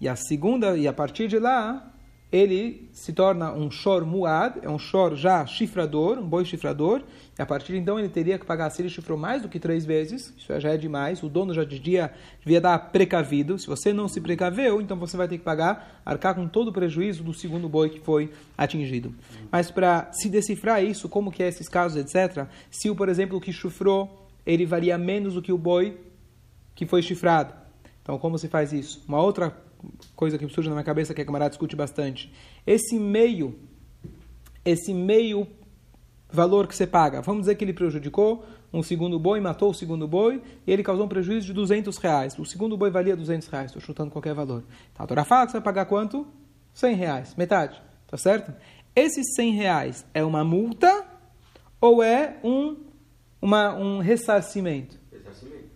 E 0.00 0.08
a 0.08 0.16
segunda, 0.16 0.76
e 0.76 0.88
a 0.88 0.92
partir 0.92 1.28
de 1.28 1.38
lá, 1.38 1.91
ele 2.32 2.88
se 2.94 3.12
torna 3.12 3.52
um 3.52 3.70
shor 3.70 4.06
muad, 4.06 4.58
é 4.62 4.70
um 4.70 4.78
shor 4.78 5.14
já 5.14 5.44
chifrador, 5.44 6.18
um 6.18 6.26
boi 6.26 6.46
chifrador, 6.46 7.02
e 7.38 7.42
a 7.42 7.44
partir 7.44 7.72
de 7.72 7.78
então 7.78 7.98
ele 7.98 8.08
teria 8.08 8.38
que 8.38 8.46
pagar, 8.46 8.70
se 8.70 8.80
ele 8.80 8.88
chifrou 8.88 9.18
mais 9.18 9.42
do 9.42 9.50
que 9.50 9.60
três 9.60 9.84
vezes, 9.84 10.32
isso 10.38 10.58
já 10.58 10.70
é 10.70 10.78
demais, 10.78 11.22
o 11.22 11.28
dono 11.28 11.52
já 11.52 11.62
devia, 11.62 12.10
devia 12.40 12.58
dar 12.58 12.78
precavido, 12.90 13.58
se 13.58 13.66
você 13.66 13.92
não 13.92 14.08
se 14.08 14.18
precaveu, 14.18 14.80
então 14.80 14.96
você 14.96 15.14
vai 15.14 15.28
ter 15.28 15.36
que 15.36 15.44
pagar, 15.44 16.00
arcar 16.06 16.34
com 16.34 16.48
todo 16.48 16.68
o 16.68 16.72
prejuízo 16.72 17.22
do 17.22 17.34
segundo 17.34 17.68
boi 17.68 17.90
que 17.90 18.00
foi 18.00 18.32
atingido. 18.56 19.14
Mas 19.50 19.70
para 19.70 20.10
se 20.12 20.30
decifrar 20.30 20.82
isso, 20.82 21.10
como 21.10 21.30
que 21.30 21.42
é 21.42 21.48
esses 21.48 21.68
casos, 21.68 21.98
etc., 21.98 22.46
se 22.70 22.88
o, 22.88 22.96
por 22.96 23.10
exemplo, 23.10 23.38
que 23.42 23.52
chifrou, 23.52 24.26
ele 24.46 24.64
varia 24.64 24.96
menos 24.96 25.34
do 25.34 25.42
que 25.42 25.52
o 25.52 25.58
boi 25.58 25.98
que 26.74 26.86
foi 26.86 27.02
chifrado. 27.02 27.52
Então, 28.02 28.18
como 28.18 28.38
se 28.38 28.48
faz 28.48 28.72
isso? 28.72 29.04
Uma 29.06 29.20
outra 29.20 29.54
coisa 30.14 30.38
que 30.38 30.48
surge 30.48 30.68
na 30.68 30.74
minha 30.74 30.84
cabeça 30.84 31.14
que 31.14 31.20
a 31.20 31.24
camarada 31.24 31.50
discute 31.50 31.76
bastante. 31.76 32.32
Esse 32.66 32.98
meio, 32.98 33.58
esse 34.64 34.92
meio 34.92 35.46
valor 36.30 36.66
que 36.66 36.74
você 36.74 36.86
paga, 36.86 37.20
vamos 37.20 37.42
dizer 37.42 37.54
que 37.56 37.64
ele 37.64 37.72
prejudicou 37.72 38.44
um 38.72 38.82
segundo 38.82 39.18
boi, 39.18 39.38
matou 39.38 39.70
o 39.70 39.74
segundo 39.74 40.08
boi, 40.08 40.42
e 40.66 40.72
ele 40.72 40.82
causou 40.82 41.04
um 41.04 41.08
prejuízo 41.08 41.46
de 41.46 41.52
200 41.52 41.96
reais. 41.98 42.38
O 42.38 42.44
segundo 42.44 42.76
boi 42.76 42.90
valia 42.90 43.14
200 43.14 43.46
reais, 43.48 43.66
estou 43.66 43.82
chutando 43.82 44.10
qualquer 44.10 44.34
valor. 44.34 44.64
Então, 44.92 45.04
a 45.04 45.06
Torá 45.06 45.24
fala 45.24 45.44
que 45.44 45.52
você 45.52 45.58
vai 45.58 45.64
pagar 45.64 45.84
quanto? 45.84 46.26
100 46.72 46.94
reais, 46.94 47.34
metade, 47.34 47.80
tá 48.06 48.16
certo? 48.16 48.52
Esses 48.96 49.34
100 49.34 49.52
reais 49.52 50.06
é 50.14 50.24
uma 50.24 50.42
multa 50.42 51.06
ou 51.78 52.02
é 52.02 52.38
um, 52.42 52.76
uma, 53.40 53.74
um 53.74 53.98
ressarcimento? 53.98 54.98
Ressarcimento. 55.10 55.70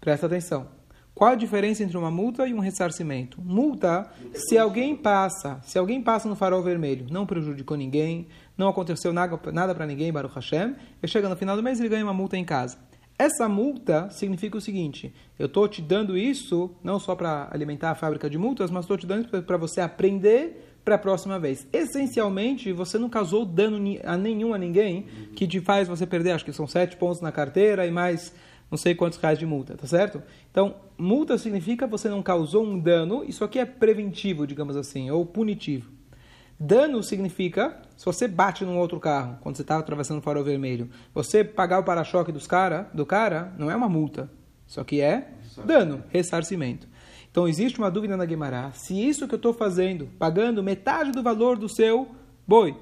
Presta 0.00 0.26
atenção. 0.26 0.79
Qual 1.20 1.32
a 1.32 1.34
diferença 1.34 1.84
entre 1.84 1.98
uma 1.98 2.10
multa 2.10 2.48
e 2.48 2.54
um 2.54 2.60
ressarcimento? 2.60 3.42
Multa, 3.42 4.10
se 4.32 4.56
alguém 4.56 4.96
passa, 4.96 5.60
se 5.62 5.78
alguém 5.78 6.00
passa 6.02 6.26
no 6.26 6.34
farol 6.34 6.62
vermelho, 6.62 7.08
não 7.10 7.26
prejudicou 7.26 7.76
ninguém, 7.76 8.26
não 8.56 8.68
aconteceu 8.68 9.12
nada, 9.12 9.38
nada 9.52 9.74
para 9.74 9.84
ninguém, 9.84 10.10
Baruch 10.10 10.34
Hashem, 10.34 10.74
e 11.02 11.06
chega 11.06 11.28
no 11.28 11.36
final 11.36 11.54
do 11.54 11.62
mês 11.62 11.78
ele 11.78 11.90
ganha 11.90 12.04
uma 12.04 12.14
multa 12.14 12.38
em 12.38 12.44
casa. 12.46 12.78
Essa 13.18 13.46
multa 13.50 14.08
significa 14.08 14.56
o 14.56 14.62
seguinte: 14.62 15.14
eu 15.38 15.44
estou 15.44 15.68
te 15.68 15.82
dando 15.82 16.16
isso 16.16 16.70
não 16.82 16.98
só 16.98 17.14
para 17.14 17.48
alimentar 17.50 17.90
a 17.90 17.94
fábrica 17.94 18.30
de 18.30 18.38
multas, 18.38 18.70
mas 18.70 18.84
estou 18.84 18.96
te 18.96 19.06
dando 19.06 19.42
para 19.42 19.58
você 19.58 19.82
aprender 19.82 20.78
para 20.82 20.94
a 20.94 20.98
próxima 20.98 21.38
vez. 21.38 21.66
Essencialmente, 21.70 22.72
você 22.72 22.96
não 22.96 23.10
causou 23.10 23.44
dano 23.44 23.76
a 24.04 24.16
nenhum 24.16 24.54
a 24.54 24.58
ninguém 24.58 25.04
que 25.36 25.46
te 25.46 25.60
faz 25.60 25.86
você 25.86 26.06
perder, 26.06 26.30
acho 26.30 26.46
que 26.46 26.52
são 26.54 26.66
sete 26.66 26.96
pontos 26.96 27.20
na 27.20 27.30
carteira 27.30 27.86
e 27.86 27.90
mais 27.90 28.32
não 28.70 28.78
sei 28.78 28.94
quantos 28.94 29.18
reais 29.18 29.38
de 29.38 29.44
multa, 29.44 29.76
tá 29.76 29.86
certo? 29.86 30.22
Então, 30.50 30.76
multa 30.96 31.36
significa 31.36 31.86
você 31.86 32.08
não 32.08 32.22
causou 32.22 32.64
um 32.64 32.78
dano, 32.78 33.24
isso 33.24 33.42
aqui 33.42 33.58
é 33.58 33.64
preventivo, 33.64 34.46
digamos 34.46 34.76
assim, 34.76 35.10
ou 35.10 35.26
punitivo. 35.26 35.90
Dano 36.58 37.02
significa, 37.02 37.80
se 37.96 38.04
você 38.04 38.28
bate 38.28 38.64
num 38.64 38.78
outro 38.78 39.00
carro, 39.00 39.38
quando 39.40 39.56
você 39.56 39.62
está 39.62 39.78
atravessando 39.78 40.18
o 40.18 40.22
farol 40.22 40.44
vermelho, 40.44 40.90
você 41.12 41.42
pagar 41.42 41.80
o 41.80 41.84
para-choque 41.84 42.30
dos 42.30 42.46
cara, 42.46 42.88
do 42.92 43.06
cara, 43.06 43.52
não 43.58 43.70
é 43.70 43.74
uma 43.74 43.88
multa, 43.88 44.30
isso 44.66 44.80
aqui 44.80 45.00
é 45.00 45.32
dano, 45.64 46.04
ressarcimento. 46.10 46.86
Então, 47.30 47.48
existe 47.48 47.78
uma 47.78 47.90
dúvida 47.90 48.16
na 48.16 48.24
Guimarães, 48.24 48.76
se 48.76 48.94
isso 48.94 49.26
que 49.26 49.34
eu 49.34 49.38
estou 49.38 49.54
fazendo, 49.54 50.08
pagando 50.18 50.62
metade 50.62 51.12
do 51.12 51.22
valor 51.22 51.56
do 51.56 51.68
seu 51.68 52.08
boi, 52.46 52.76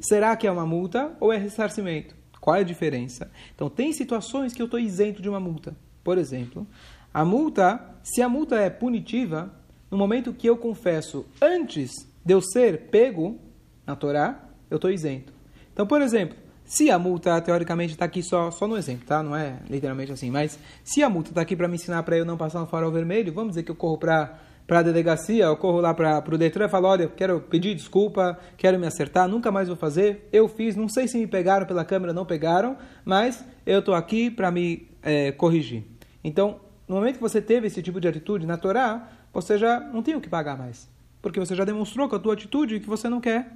será 0.00 0.36
que 0.36 0.46
é 0.46 0.50
uma 0.50 0.66
multa 0.66 1.12
ou 1.18 1.32
é 1.32 1.36
ressarcimento? 1.36 2.14
Qual 2.44 2.56
é 2.56 2.60
a 2.60 2.62
diferença? 2.62 3.30
Então, 3.54 3.70
tem 3.70 3.90
situações 3.94 4.52
que 4.52 4.60
eu 4.60 4.66
estou 4.66 4.78
isento 4.78 5.22
de 5.22 5.30
uma 5.30 5.40
multa. 5.40 5.74
Por 6.04 6.18
exemplo, 6.18 6.66
a 7.12 7.24
multa, 7.24 7.80
se 8.02 8.20
a 8.20 8.28
multa 8.28 8.56
é 8.56 8.68
punitiva, 8.68 9.50
no 9.90 9.96
momento 9.96 10.30
que 10.30 10.46
eu 10.46 10.54
confesso 10.58 11.24
antes 11.40 12.06
de 12.22 12.34
eu 12.34 12.42
ser 12.42 12.90
pego 12.90 13.38
na 13.86 13.96
Torá, 13.96 14.46
eu 14.68 14.76
estou 14.76 14.90
isento. 14.90 15.32
Então, 15.72 15.86
por 15.86 16.02
exemplo, 16.02 16.36
se 16.66 16.90
a 16.90 16.98
multa, 16.98 17.40
teoricamente, 17.40 17.94
está 17.94 18.04
aqui 18.04 18.22
só, 18.22 18.50
só 18.50 18.68
no 18.68 18.76
exemplo, 18.76 19.06
tá? 19.06 19.22
Não 19.22 19.34
é 19.34 19.60
literalmente 19.66 20.12
assim, 20.12 20.30
mas 20.30 20.58
se 20.84 21.02
a 21.02 21.08
multa 21.08 21.30
está 21.30 21.40
aqui 21.40 21.56
para 21.56 21.66
me 21.66 21.76
ensinar 21.76 22.02
para 22.02 22.18
eu 22.18 22.26
não 22.26 22.36
passar 22.36 22.60
no 22.60 22.66
farol 22.66 22.92
vermelho, 22.92 23.32
vamos 23.32 23.52
dizer 23.52 23.62
que 23.62 23.70
eu 23.70 23.74
corro 23.74 23.96
para 23.96 24.38
para 24.66 24.78
a 24.78 24.82
delegacia, 24.82 25.44
eu 25.44 25.56
corro 25.56 25.80
lá 25.80 25.92
para 25.92 26.34
o 26.34 26.38
Detran 26.38 26.66
e 26.66 26.68
falo, 26.68 26.88
olha, 26.88 27.08
quero 27.08 27.40
pedir 27.40 27.74
desculpa, 27.74 28.38
quero 28.56 28.78
me 28.78 28.86
acertar, 28.86 29.28
nunca 29.28 29.52
mais 29.52 29.68
vou 29.68 29.76
fazer, 29.76 30.26
eu 30.32 30.48
fiz, 30.48 30.74
não 30.74 30.88
sei 30.88 31.06
se 31.06 31.18
me 31.18 31.26
pegaram 31.26 31.66
pela 31.66 31.84
câmera, 31.84 32.12
não 32.12 32.24
pegaram, 32.24 32.76
mas 33.04 33.44
eu 33.66 33.80
estou 33.80 33.94
aqui 33.94 34.30
para 34.30 34.50
me 34.50 34.88
é, 35.02 35.32
corrigir. 35.32 35.84
Então, 36.22 36.60
no 36.88 36.96
momento 36.96 37.16
que 37.16 37.22
você 37.22 37.42
teve 37.42 37.66
esse 37.66 37.82
tipo 37.82 38.00
de 38.00 38.08
atitude 38.08 38.46
na 38.46 38.56
Torá, 38.56 39.08
você 39.32 39.58
já 39.58 39.80
não 39.80 40.02
tem 40.02 40.14
o 40.14 40.20
que 40.20 40.28
pagar 40.28 40.56
mais, 40.56 40.88
porque 41.20 41.38
você 41.38 41.54
já 41.54 41.64
demonstrou 41.64 42.08
com 42.08 42.16
a 42.16 42.18
tua 42.18 42.32
atitude 42.32 42.80
que 42.80 42.88
você 42.88 43.06
não 43.08 43.20
quer, 43.20 43.52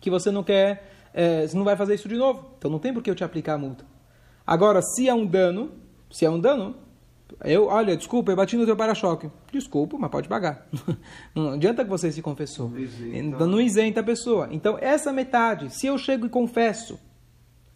que 0.00 0.08
você 0.08 0.30
não 0.30 0.42
quer, 0.42 0.90
é, 1.12 1.46
você 1.46 1.56
não 1.56 1.64
vai 1.64 1.76
fazer 1.76 1.94
isso 1.94 2.08
de 2.08 2.16
novo, 2.16 2.52
então 2.56 2.70
não 2.70 2.78
tem 2.78 2.92
por 2.92 3.02
que 3.02 3.10
eu 3.10 3.14
te 3.14 3.24
aplicar 3.24 3.54
a 3.54 3.58
multa. 3.58 3.84
Agora, 4.46 4.80
se 4.80 5.08
é 5.08 5.12
um 5.12 5.26
dano, 5.26 5.72
se 6.10 6.24
é 6.24 6.30
um 6.30 6.40
dano, 6.40 6.76
eu, 7.44 7.66
olha, 7.66 7.96
desculpa, 7.96 8.30
eu 8.30 8.36
bati 8.36 8.56
no 8.56 8.64
teu 8.64 8.76
para-choque. 8.76 9.28
Desculpa, 9.52 9.98
mas 9.98 10.10
pode 10.10 10.28
pagar. 10.28 10.66
Não 11.34 11.50
adianta 11.50 11.84
que 11.84 11.90
você 11.90 12.10
se 12.12 12.22
confessou. 12.22 12.72
Então 13.12 13.46
não 13.46 13.60
isenta 13.60 14.00
a 14.00 14.04
pessoa. 14.04 14.48
Então, 14.50 14.78
essa 14.80 15.12
metade, 15.12 15.70
se 15.70 15.86
eu 15.86 15.98
chego 15.98 16.26
e 16.26 16.28
confesso, 16.28 16.98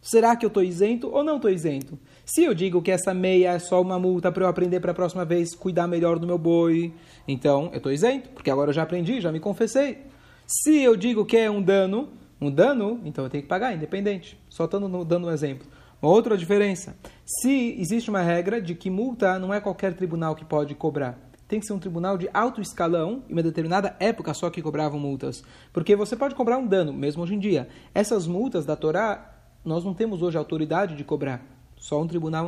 será 0.00 0.36
que 0.36 0.46
eu 0.46 0.48
estou 0.48 0.62
isento 0.62 1.10
ou 1.10 1.24
não 1.24 1.36
estou 1.36 1.50
isento? 1.50 1.98
Se 2.24 2.44
eu 2.44 2.54
digo 2.54 2.80
que 2.80 2.90
essa 2.90 3.12
meia 3.12 3.52
é 3.52 3.58
só 3.58 3.82
uma 3.82 3.98
multa 3.98 4.30
para 4.30 4.44
eu 4.44 4.48
aprender 4.48 4.80
para 4.80 4.92
a 4.92 4.94
próxima 4.94 5.24
vez 5.24 5.54
cuidar 5.54 5.86
melhor 5.86 6.18
do 6.18 6.26
meu 6.26 6.38
boi, 6.38 6.94
então 7.26 7.70
eu 7.72 7.78
estou 7.78 7.92
isento, 7.92 8.30
porque 8.30 8.50
agora 8.50 8.70
eu 8.70 8.74
já 8.74 8.82
aprendi, 8.82 9.20
já 9.20 9.32
me 9.32 9.40
confessei. 9.40 9.98
Se 10.46 10.80
eu 10.80 10.96
digo 10.96 11.24
que 11.24 11.36
é 11.36 11.50
um 11.50 11.60
dano, 11.60 12.08
um 12.40 12.50
dano, 12.50 13.00
então 13.04 13.24
eu 13.24 13.30
tenho 13.30 13.42
que 13.42 13.48
pagar, 13.48 13.74
independente. 13.74 14.38
Só 14.48 14.66
dando 14.66 15.26
um 15.26 15.30
exemplo. 15.30 15.66
Outra 16.02 16.34
diferença. 16.34 16.96
Se 17.26 17.76
existe 17.78 18.08
uma 18.08 18.22
regra 18.22 18.60
de 18.60 18.74
que 18.74 18.88
multa 18.88 19.38
não 19.38 19.52
é 19.52 19.60
qualquer 19.60 19.92
tribunal 19.92 20.34
que 20.34 20.46
pode 20.46 20.74
cobrar. 20.74 21.18
Tem 21.46 21.60
que 21.60 21.66
ser 21.66 21.74
um 21.74 21.78
tribunal 21.78 22.16
de 22.16 22.30
alto 22.32 22.62
escalão, 22.62 23.22
em 23.28 23.32
uma 23.34 23.42
determinada 23.42 23.94
época 24.00 24.32
só 24.32 24.48
que 24.48 24.62
cobravam 24.62 24.98
multas. 24.98 25.42
Porque 25.74 25.94
você 25.94 26.16
pode 26.16 26.34
cobrar 26.34 26.56
um 26.56 26.66
dano, 26.66 26.90
mesmo 26.92 27.22
hoje 27.22 27.34
em 27.34 27.38
dia. 27.38 27.68
Essas 27.94 28.26
multas 28.26 28.64
da 28.64 28.76
Torá, 28.76 29.42
nós 29.62 29.84
não 29.84 29.92
temos 29.92 30.22
hoje 30.22 30.38
autoridade 30.38 30.96
de 30.96 31.04
cobrar. 31.04 31.44
Só 31.80 32.00
um 32.00 32.06
tribunal 32.06 32.46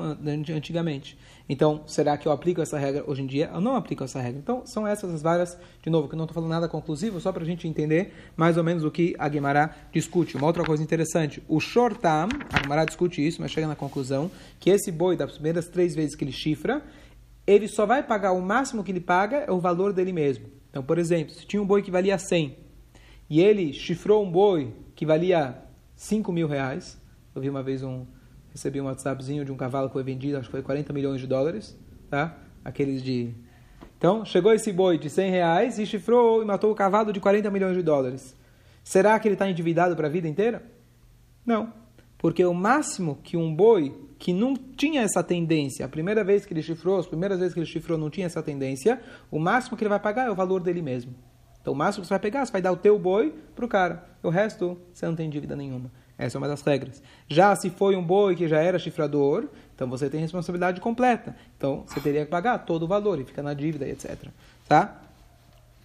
antigamente. 0.55 1.19
Então, 1.49 1.83
será 1.87 2.19
que 2.19 2.29
eu 2.29 2.33
aplico 2.33 2.61
essa 2.61 2.79
regra 2.79 3.03
hoje 3.07 3.23
em 3.23 3.27
dia? 3.27 3.51
Eu 3.53 3.63
não 3.63 3.75
aplico 3.75 4.05
essa 4.05 4.21
regra. 4.21 4.39
Então, 4.39 4.63
são 4.67 4.87
essas 4.87 5.13
as 5.13 5.23
várias, 5.23 5.59
de 5.83 5.89
novo, 5.89 6.07
que 6.07 6.15
eu 6.15 6.19
não 6.19 6.27
estou 6.27 6.35
falando 6.35 6.51
nada 6.51 6.69
conclusivo, 6.69 7.19
só 7.19 7.33
para 7.33 7.43
a 7.43 7.47
gente 7.47 7.67
entender 7.67 8.13
mais 8.37 8.59
ou 8.59 8.63
menos 8.63 8.85
o 8.85 8.91
que 8.91 9.17
a 9.19 9.27
Guimará 9.31 9.75
discute. 9.91 10.37
Uma 10.37 10.47
outra 10.47 10.65
coisa 10.65 10.83
interessante, 10.83 11.43
o 11.49 11.61
Shortam, 11.61 12.29
a 12.53 12.61
Guimará 12.61 12.85
discute 12.85 13.27
isso, 13.27 13.41
mas 13.41 13.51
chega 13.51 13.67
na 13.67 13.75
conclusão 13.75 14.31
que 14.61 14.69
esse 14.69 14.93
boi, 14.93 15.17
das 15.17 15.33
primeiras 15.33 15.67
três 15.67 15.95
vezes 15.95 16.15
que 16.15 16.25
ele 16.25 16.33
chifra, 16.33 16.83
ele 17.47 17.67
só 17.69 17.87
vai 17.87 18.03
pagar 18.03 18.33
o 18.33 18.43
máximo 18.43 18.85
que 18.85 18.93
ele 18.93 19.01
paga 19.01 19.39
é 19.39 19.51
o 19.51 19.59
valor 19.59 19.95
dele 19.95 20.13
mesmo. 20.13 20.47
Então, 20.69 20.83
por 20.83 20.99
exemplo, 20.99 21.35
se 21.35 21.47
tinha 21.47 21.61
um 21.61 21.67
boi 21.67 21.83
que 21.83 21.91
valia 21.91 22.19
100 22.19 22.57
e 23.31 23.41
ele 23.41 23.73
chifrou 23.73 24.23
um 24.23 24.31
boi 24.31 24.75
que 24.95 25.07
valia 25.07 25.57
5 25.97 26.31
mil 26.31 26.47
reais, 26.47 27.01
eu 27.35 27.41
vi 27.41 27.49
uma 27.49 27.63
vez 27.63 27.83
um 27.83 28.07
recebi 28.53 28.81
um 28.81 28.85
WhatsAppzinho 28.85 29.45
de 29.45 29.51
um 29.51 29.57
cavalo 29.57 29.89
que 29.89 29.95
foi 29.95 30.03
vendido, 30.03 30.37
acho 30.37 30.47
que 30.47 30.53
foi 30.53 30.63
40 30.63 30.93
milhões 30.93 31.21
de 31.21 31.27
dólares, 31.27 31.77
tá? 32.09 32.37
Aqueles 32.65 33.03
de... 33.03 33.35
Então, 33.99 34.25
chegou 34.25 34.53
esse 34.53 34.73
boi 34.73 34.99
de 34.99 35.09
100 35.09 35.31
reais 35.31 35.79
e 35.79 35.87
chifrou 35.87 36.43
e 36.43 36.45
matou 36.45 36.71
o 36.71 36.75
cavalo 36.75 37.13
de 37.13 37.21
40 37.21 37.51
milhões 37.51 37.77
de 37.77 37.83
dólares. 37.83 38.37
Será 38.85 39.19
que 39.19 39.27
ele 39.27 39.35
está 39.35 39.49
endividado 39.49 39.97
para 39.97 40.09
a 40.09 40.11
vida 40.11 40.29
inteira? 40.29 40.63
Não. 41.47 41.73
Porque 42.19 42.45
o 42.45 42.53
máximo 42.53 43.19
que 43.23 43.37
um 43.37 43.55
boi 43.55 43.95
que 44.19 44.33
não 44.33 44.55
tinha 44.55 45.03
essa 45.03 45.23
tendência, 45.23 45.85
a 45.85 45.89
primeira 45.89 46.23
vez 46.23 46.47
que 46.47 46.53
ele 46.53 46.63
chifrou, 46.63 46.99
as 46.99 47.07
primeiras 47.07 47.39
vezes 47.39 47.55
que 47.55 47.61
ele 47.61 47.67
chifrou 47.67 47.99
não 47.99 48.11
tinha 48.11 48.27
essa 48.27 48.43
tendência, 48.43 49.01
o 49.31 49.39
máximo 49.39 49.77
que 49.77 49.83
ele 49.83 49.89
vai 49.89 49.99
pagar 49.99 50.27
é 50.27 50.31
o 50.31 50.35
valor 50.35 50.61
dele 50.61 50.83
mesmo. 50.83 51.15
Então, 51.61 51.73
o 51.73 51.77
máximo 51.77 52.03
que 52.03 52.09
você 52.09 52.15
vai 52.15 52.21
pegar, 52.21 52.45
você 52.45 52.53
vai 52.53 52.63
dar 52.63 52.73
o 52.73 52.77
teu 52.77 52.99
boi 52.99 53.35
para 53.55 53.65
o 53.65 53.69
cara. 53.69 54.05
O 54.23 54.29
resto, 54.29 54.79
você 54.93 55.07
não 55.07 55.15
tem 55.15 55.31
dívida 55.31 55.57
nenhuma. 55.57 55.91
Essa 56.23 56.37
é 56.37 56.39
uma 56.39 56.47
das 56.47 56.63
regras. 56.63 57.03
Já 57.29 57.55
se 57.57 57.69
foi 57.69 57.97
um 57.97 58.03
boi 58.03 58.37
que 58.37 58.47
já 58.47 58.61
era 58.61 58.79
chifrador, 58.79 59.49
então 59.75 59.89
você 59.89 60.09
tem 60.09 60.21
responsabilidade 60.21 60.81
completa. 60.81 61.35
Então 61.57 61.85
você 61.87 62.01
teria 62.01 62.25
que 62.25 62.31
pagar 62.31 62.59
todo 62.59 62.85
o 62.85 62.87
valor 62.87 63.21
e 63.21 63.25
fica 63.25 63.43
na 63.43 63.53
dívida, 63.53 63.89
etc. 63.89 64.29
Tá? 64.69 65.03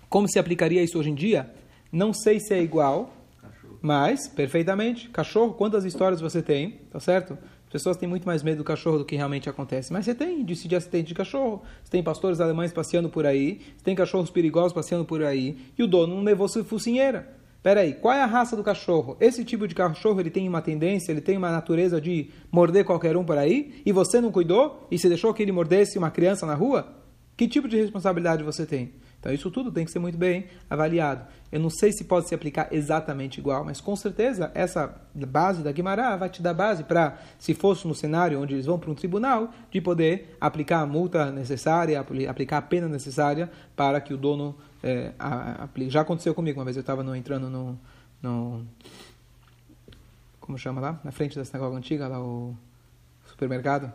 Como 0.07 0.29
se 0.29 0.37
aplicaria 0.37 0.83
isso 0.83 0.99
hoje 0.99 1.09
em 1.09 1.15
dia? 1.15 1.51
Não 1.91 2.13
sei 2.13 2.39
se 2.39 2.53
é 2.53 2.61
igual, 2.61 3.13
cachorro. 3.41 3.79
mas 3.81 4.27
perfeitamente. 4.27 5.09
Cachorro, 5.09 5.53
quantas 5.53 5.85
histórias 5.85 6.21
você 6.21 6.41
tem? 6.41 6.81
Tá 6.91 6.99
certo? 6.99 7.35
As 7.65 7.71
pessoas 7.71 7.97
têm 7.97 8.07
muito 8.07 8.25
mais 8.25 8.43
medo 8.43 8.59
do 8.59 8.63
cachorro 8.63 8.99
do 8.99 9.05
que 9.05 9.15
realmente 9.15 9.49
acontece. 9.49 9.91
Mas 9.91 10.05
você 10.05 10.13
tem 10.13 10.45
de, 10.45 10.67
de 10.67 10.75
acidente 10.75 11.07
de 11.07 11.15
cachorro, 11.15 11.63
você 11.83 11.91
tem 11.91 12.03
pastores 12.03 12.39
alemães 12.39 12.71
passeando 12.71 13.09
por 13.09 13.25
aí, 13.25 13.59
você 13.75 13.83
tem 13.83 13.95
cachorros 13.95 14.29
perigosos 14.29 14.71
passeando 14.71 15.03
por 15.03 15.23
aí, 15.23 15.57
e 15.77 15.83
o 15.83 15.87
dono 15.87 16.15
não 16.15 16.23
levou 16.23 16.47
sua 16.47 16.63
focinheira. 16.63 17.36
Peraí, 17.67 17.95
qual 17.95 18.13
é 18.13 18.21
a 18.21 18.25
raça 18.25 18.55
do 18.55 18.63
cachorro? 18.63 19.17
Esse 19.19 19.43
tipo 19.43 19.67
de 19.67 19.75
cachorro 19.75 20.21
ele 20.21 20.29
tem 20.29 20.47
uma 20.47 20.61
tendência, 20.61 21.11
ele 21.11 21.19
tem 21.19 21.35
uma 21.35 21.51
natureza 21.51 21.99
de 21.99 22.29
morder 22.49 22.85
qualquer 22.85 23.17
um 23.17 23.25
por 23.25 23.37
aí, 23.37 23.81
e 23.85 23.91
você 23.91 24.21
não 24.21 24.31
cuidou 24.31 24.87
e 24.89 24.97
se 24.97 25.09
deixou 25.09 25.33
que 25.33 25.43
ele 25.43 25.51
mordesse 25.51 25.97
uma 25.97 26.09
criança 26.09 26.45
na 26.45 26.53
rua? 26.53 26.87
Que 27.35 27.45
tipo 27.45 27.67
de 27.67 27.75
responsabilidade 27.75 28.41
você 28.41 28.65
tem? 28.65 28.93
Então 29.19 29.33
isso 29.33 29.49
tudo 29.49 29.71
tem 29.71 29.83
que 29.83 29.91
ser 29.91 29.99
muito 29.99 30.17
bem 30.17 30.47
avaliado. 30.69 31.25
Eu 31.51 31.59
não 31.59 31.69
sei 31.69 31.91
se 31.91 32.03
pode 32.03 32.27
se 32.27 32.35
aplicar 32.35 32.67
exatamente 32.71 33.39
igual, 33.39 33.63
mas 33.63 33.81
com 33.81 33.95
certeza 33.95 34.51
essa 34.53 34.93
base 35.13 35.63
da 35.63 35.71
Guimará 35.71 36.15
vai 36.15 36.29
te 36.29 36.41
dar 36.41 36.53
base 36.53 36.83
para, 36.83 37.17
se 37.39 37.53
fosse 37.53 37.87
no 37.87 37.95
cenário 37.95 38.39
onde 38.41 38.53
eles 38.53 38.65
vão 38.65 38.77
para 38.77 38.91
um 38.91 38.95
tribunal, 38.95 39.51
de 39.71 39.81
poder 39.81 40.37
aplicar 40.39 40.81
a 40.81 40.85
multa 40.85 41.31
necessária, 41.31 41.99
aplicar 41.99 42.57
a 42.57 42.61
pena 42.61 42.87
necessária 42.87 43.49
para 43.75 43.99
que 43.99 44.13
o 44.13 44.17
dono 44.17 44.55
é, 44.83 45.13
a, 45.17 45.63
a, 45.63 45.69
já 45.87 46.01
aconteceu 46.01 46.33
comigo 46.33 46.59
uma 46.59 46.65
vez, 46.65 46.77
eu 46.77 46.81
estava 46.81 47.17
entrando 47.17 47.49
no, 47.49 47.79
no, 48.21 48.65
Como 50.39 50.57
chama 50.57 50.79
lá? 50.79 50.99
Na 51.03 51.11
frente 51.11 51.35
da 51.35 51.43
sinagoga 51.43 51.75
antiga, 51.75 52.07
lá 52.07 52.21
o 52.21 52.55
supermercado, 53.25 53.91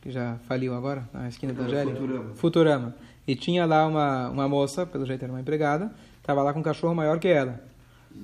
que 0.00 0.10
já 0.10 0.38
faliu 0.48 0.74
agora, 0.74 1.08
na 1.12 1.28
esquina 1.28 1.52
da 1.52 1.64
Angélica. 1.64 1.98
Futurama. 1.98 2.34
Futurama. 2.34 2.94
E 3.26 3.36
tinha 3.36 3.64
lá 3.66 3.86
uma, 3.86 4.28
uma 4.30 4.48
moça, 4.48 4.84
pelo 4.86 5.06
jeito 5.06 5.22
era 5.22 5.32
uma 5.32 5.40
empregada, 5.40 5.92
estava 6.18 6.42
lá 6.42 6.52
com 6.52 6.60
um 6.60 6.62
cachorro 6.62 6.94
maior 6.94 7.18
que 7.18 7.28
ela. 7.28 7.60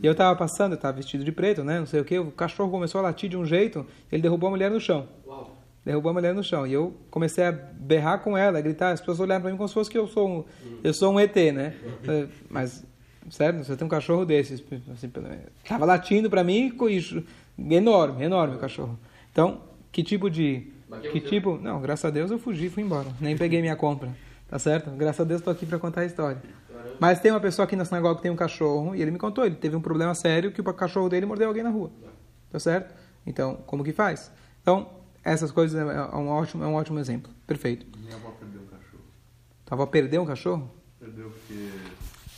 E 0.02 0.06
eu 0.06 0.12
estava 0.12 0.34
passando, 0.36 0.72
eu 0.72 0.76
estava 0.76 0.96
vestido 0.96 1.24
de 1.24 1.30
preto, 1.30 1.62
né? 1.62 1.78
Não 1.78 1.86
sei 1.86 2.00
o 2.00 2.04
que. 2.04 2.18
O 2.18 2.30
cachorro 2.32 2.70
começou 2.70 2.98
a 2.98 3.02
latir 3.02 3.30
de 3.30 3.36
um 3.36 3.46
jeito, 3.46 3.86
ele 4.10 4.22
derrubou 4.22 4.48
a 4.48 4.50
mulher 4.50 4.70
no 4.70 4.80
chão. 4.80 5.06
Uau 5.26 5.56
derrubou 5.86 6.10
a 6.10 6.12
mulher 6.12 6.34
no 6.34 6.42
chão. 6.42 6.66
E 6.66 6.72
eu 6.72 6.92
comecei 7.12 7.44
a 7.44 7.52
berrar 7.52 8.18
com 8.18 8.36
ela, 8.36 8.58
a 8.58 8.60
gritar. 8.60 8.90
As 8.90 8.98
pessoas 8.98 9.20
olharam 9.20 9.40
para 9.40 9.52
mim 9.52 9.56
como 9.56 9.68
se 9.68 9.74
fosse 9.74 9.88
que 9.88 9.96
eu 9.96 10.08
sou 10.08 10.28
um, 10.28 10.44
eu 10.82 10.92
sou 10.92 11.14
um 11.14 11.20
ET, 11.20 11.36
né? 11.54 11.74
Mas, 12.50 12.84
sério, 13.30 13.64
você 13.64 13.76
tem 13.76 13.86
um 13.86 13.88
cachorro 13.88 14.24
desses. 14.24 14.62
Assim, 14.92 15.08
tava 15.66 15.86
latindo 15.86 16.28
para 16.28 16.42
mim, 16.42 16.76
enorme, 17.70 18.24
enorme 18.24 18.56
o 18.56 18.58
cachorro. 18.58 18.98
Então, 19.30 19.60
que 19.92 20.02
tipo 20.02 20.28
de... 20.28 20.66
Que 21.12 21.20
tipo... 21.20 21.56
Não, 21.56 21.80
graças 21.80 22.04
a 22.04 22.10
Deus 22.10 22.32
eu 22.32 22.38
fugi, 22.38 22.68
fui 22.68 22.82
embora. 22.82 23.08
Nem 23.20 23.36
peguei 23.36 23.60
minha 23.60 23.76
compra. 23.76 24.10
Tá 24.48 24.58
certo? 24.58 24.90
Graças 24.90 25.20
a 25.20 25.24
Deus 25.24 25.40
estou 25.40 25.52
aqui 25.52 25.66
para 25.66 25.78
contar 25.78 26.02
a 26.02 26.04
história. 26.04 26.40
Mas 27.00 27.20
tem 27.20 27.30
uma 27.30 27.40
pessoa 27.40 27.64
aqui 27.64 27.76
na 27.76 27.84
sinagoga 27.84 28.16
que 28.16 28.22
tem 28.22 28.30
um 28.30 28.36
cachorro 28.36 28.94
e 28.94 29.02
ele 29.02 29.10
me 29.10 29.18
contou, 29.18 29.44
ele 29.44 29.56
teve 29.56 29.76
um 29.76 29.80
problema 29.80 30.14
sério 30.14 30.52
que 30.52 30.60
o 30.60 30.64
cachorro 30.74 31.08
dele 31.08 31.26
mordeu 31.26 31.48
alguém 31.48 31.62
na 31.62 31.70
rua. 31.70 31.90
Tá 32.50 32.58
certo? 32.58 32.94
Então, 33.26 33.56
como 33.66 33.82
que 33.82 33.92
faz? 33.92 34.30
Então, 34.62 34.88
essas 35.24 35.50
coisas 35.50 35.78
é, 35.78 35.94
é 35.94 36.16
um 36.16 36.28
ótimo, 36.28 36.62
é 36.62 36.66
um 36.66 36.74
ótimo 36.74 36.98
exemplo. 36.98 37.32
Perfeito. 37.46 37.86
Minha 37.98 38.14
avó 38.14 38.30
perdeu 38.30 38.62
um 38.62 38.66
cachorro. 38.66 39.02
Tua 39.64 39.74
avó 39.74 39.86
perdeu 39.86 40.22
um 40.22 40.26
cachorro? 40.26 40.70
Perdeu 41.00 41.30
porque 41.30 41.70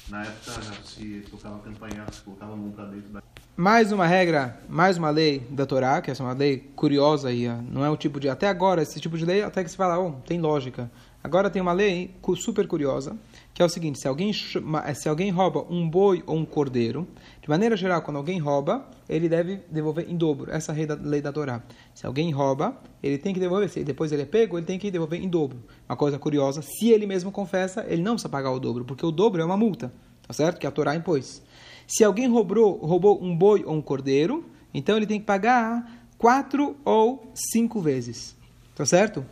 na 0.09 0.23
época 0.23 0.53
se 0.85 1.25
tocava 1.31 1.59
campanha, 1.59 2.07
se 2.11 2.23
colocava 2.23 2.55
a 2.55 2.57
mão 2.57 2.71
para 2.71 2.87
dentro 2.87 3.11
da... 3.11 3.23
Mais 3.55 3.93
uma 3.93 4.07
regra, 4.07 4.59
mais 4.69 4.97
uma 4.97 5.11
lei 5.11 5.41
da 5.51 5.67
Torá, 5.67 6.01
que 6.01 6.11
essa 6.11 6.23
é 6.23 6.27
uma 6.27 6.33
lei 6.33 6.71
curiosa 6.75 7.31
e 7.31 7.49
não 7.49 7.85
é 7.85 7.91
o 7.91 7.97
tipo 7.97 8.19
de... 8.19 8.29
Até 8.29 8.49
agora, 8.49 8.81
esse 8.81 8.99
tipo 8.99 9.19
de 9.19 9.25
lei 9.27 9.43
até 9.43 9.63
que 9.63 9.71
se 9.71 9.77
fala, 9.77 9.99
oh, 9.99 10.13
tem 10.27 10.41
lógica. 10.41 10.91
Agora 11.23 11.51
tem 11.51 11.61
uma 11.61 11.73
lei 11.73 12.15
super 12.37 12.67
curiosa, 12.69 13.17
que 13.53 13.61
é 13.61 13.65
o 13.65 13.69
seguinte, 13.69 13.99
se 13.99 14.07
alguém, 14.07 14.33
se 14.33 15.09
alguém 15.09 15.31
rouba 15.31 15.67
um 15.69 15.89
boi 15.89 16.23
ou 16.27 16.37
um 16.37 16.45
cordeiro, 16.45 17.09
de 17.43 17.49
maneira 17.49 17.77
geral, 17.77 18.03
quando 18.03 18.19
alguém 18.19 18.39
rouba, 18.39 18.89
ele 19.09 19.29
deve 19.29 19.61
devolver 19.71 20.09
em 20.09 20.17
dobro. 20.17 20.51
Essa 20.51 20.73
é 20.73 20.93
a 20.93 20.95
lei 20.95 21.21
da 21.21 21.33
Torá. 21.33 21.63
Se 21.93 22.07
alguém 22.07 22.31
rouba, 22.31 22.81
ele 23.03 23.19
tem 23.19 23.35
que 23.35 23.41
devolver. 23.41 23.69
Se 23.69 23.83
depois 23.83 24.13
ele 24.13 24.23
é 24.23 24.27
pego, 24.27 24.57
ele 24.57 24.67
tem 24.67 24.79
que 24.79 24.91
devolver 24.91 25.21
em 25.21 25.29
dobro. 25.29 25.59
Uma 25.89 25.97
coisa 25.97 26.19
curiosa, 26.19 26.63
se 26.63 26.91
ele 26.91 27.05
mesmo 27.05 27.33
confessa, 27.33 27.85
ele 27.89 28.01
não 28.01 28.13
precisa 28.13 28.29
pagar 28.29 28.53
o 28.53 28.61
dobro, 28.61 28.85
porque 28.85 29.05
o 29.05 29.11
dobro 29.11 29.43
é 29.43 29.45
uma 29.45 29.57
multa, 29.57 29.93
tá 30.27 30.33
certo? 30.33 30.59
Que 30.59 30.67
a 30.67 30.71
Torá 30.71 30.95
impôs. 30.95 31.43
Se 31.87 32.05
alguém 32.05 32.29
roubou, 32.29 32.77
roubou 32.77 33.23
um 33.23 33.37
boi 33.37 33.65
ou 33.65 33.75
um 33.75 33.83
cordeiro, 33.83 34.45
então 34.73 34.97
ele 34.97 35.07
tem 35.07 35.19
que 35.19 35.27
pagar 35.27 36.07
quatro 36.17 36.77
ou 36.85 37.33
cinco 37.35 37.81
vezes. 37.81 38.37
Tá 38.75 38.87
certo? 38.87 39.27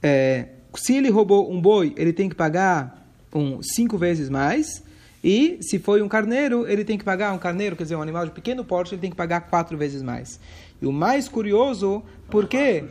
É, 0.00 0.48
se 0.74 0.94
ele 0.94 1.10
roubou 1.10 1.50
um 1.52 1.60
boi, 1.60 1.92
ele 1.96 2.12
tem 2.12 2.28
que 2.28 2.34
pagar 2.34 3.06
um, 3.34 3.62
cinco 3.62 3.96
vezes 3.96 4.28
mais. 4.28 4.82
E 5.24 5.58
se 5.60 5.78
foi 5.78 6.02
um 6.02 6.08
carneiro, 6.08 6.66
ele 6.66 6.84
tem 6.84 6.98
que 6.98 7.04
pagar 7.04 7.32
um 7.32 7.38
carneiro, 7.38 7.76
quer 7.76 7.84
dizer, 7.84 7.94
um 7.94 8.02
animal 8.02 8.24
de 8.24 8.32
pequeno 8.32 8.64
porte, 8.64 8.94
ele 8.94 9.00
tem 9.00 9.10
que 9.10 9.16
pagar 9.16 9.42
quatro 9.42 9.78
vezes 9.78 10.02
mais. 10.02 10.40
E 10.80 10.86
o 10.86 10.90
mais 10.90 11.28
curioso, 11.28 12.02
por 12.28 12.48
quê? 12.48 12.84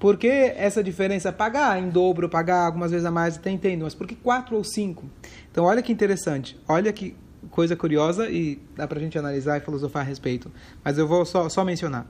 Por 0.00 0.16
que 0.16 0.28
essa 0.28 0.82
diferença? 0.82 1.30
Pagar 1.30 1.78
em 1.78 1.90
dobro, 1.90 2.26
pagar 2.26 2.64
algumas 2.64 2.90
vezes 2.90 3.04
a 3.04 3.10
mais, 3.10 3.36
até 3.36 3.50
entendo, 3.50 3.82
mas 3.82 3.94
por 3.94 4.06
que 4.06 4.14
quatro 4.14 4.56
ou 4.56 4.64
cinco? 4.64 5.04
Então, 5.52 5.64
olha 5.64 5.82
que 5.82 5.92
interessante, 5.92 6.58
olha 6.66 6.90
que 6.90 7.14
coisa 7.50 7.76
curiosa 7.76 8.30
e 8.30 8.58
dá 8.74 8.88
pra 8.88 8.98
gente 8.98 9.18
analisar 9.18 9.58
e 9.58 9.60
filosofar 9.60 10.02
a 10.02 10.08
respeito. 10.08 10.50
Mas 10.82 10.96
eu 10.96 11.06
vou 11.06 11.26
só, 11.26 11.50
só 11.50 11.64
mencionar. 11.66 12.06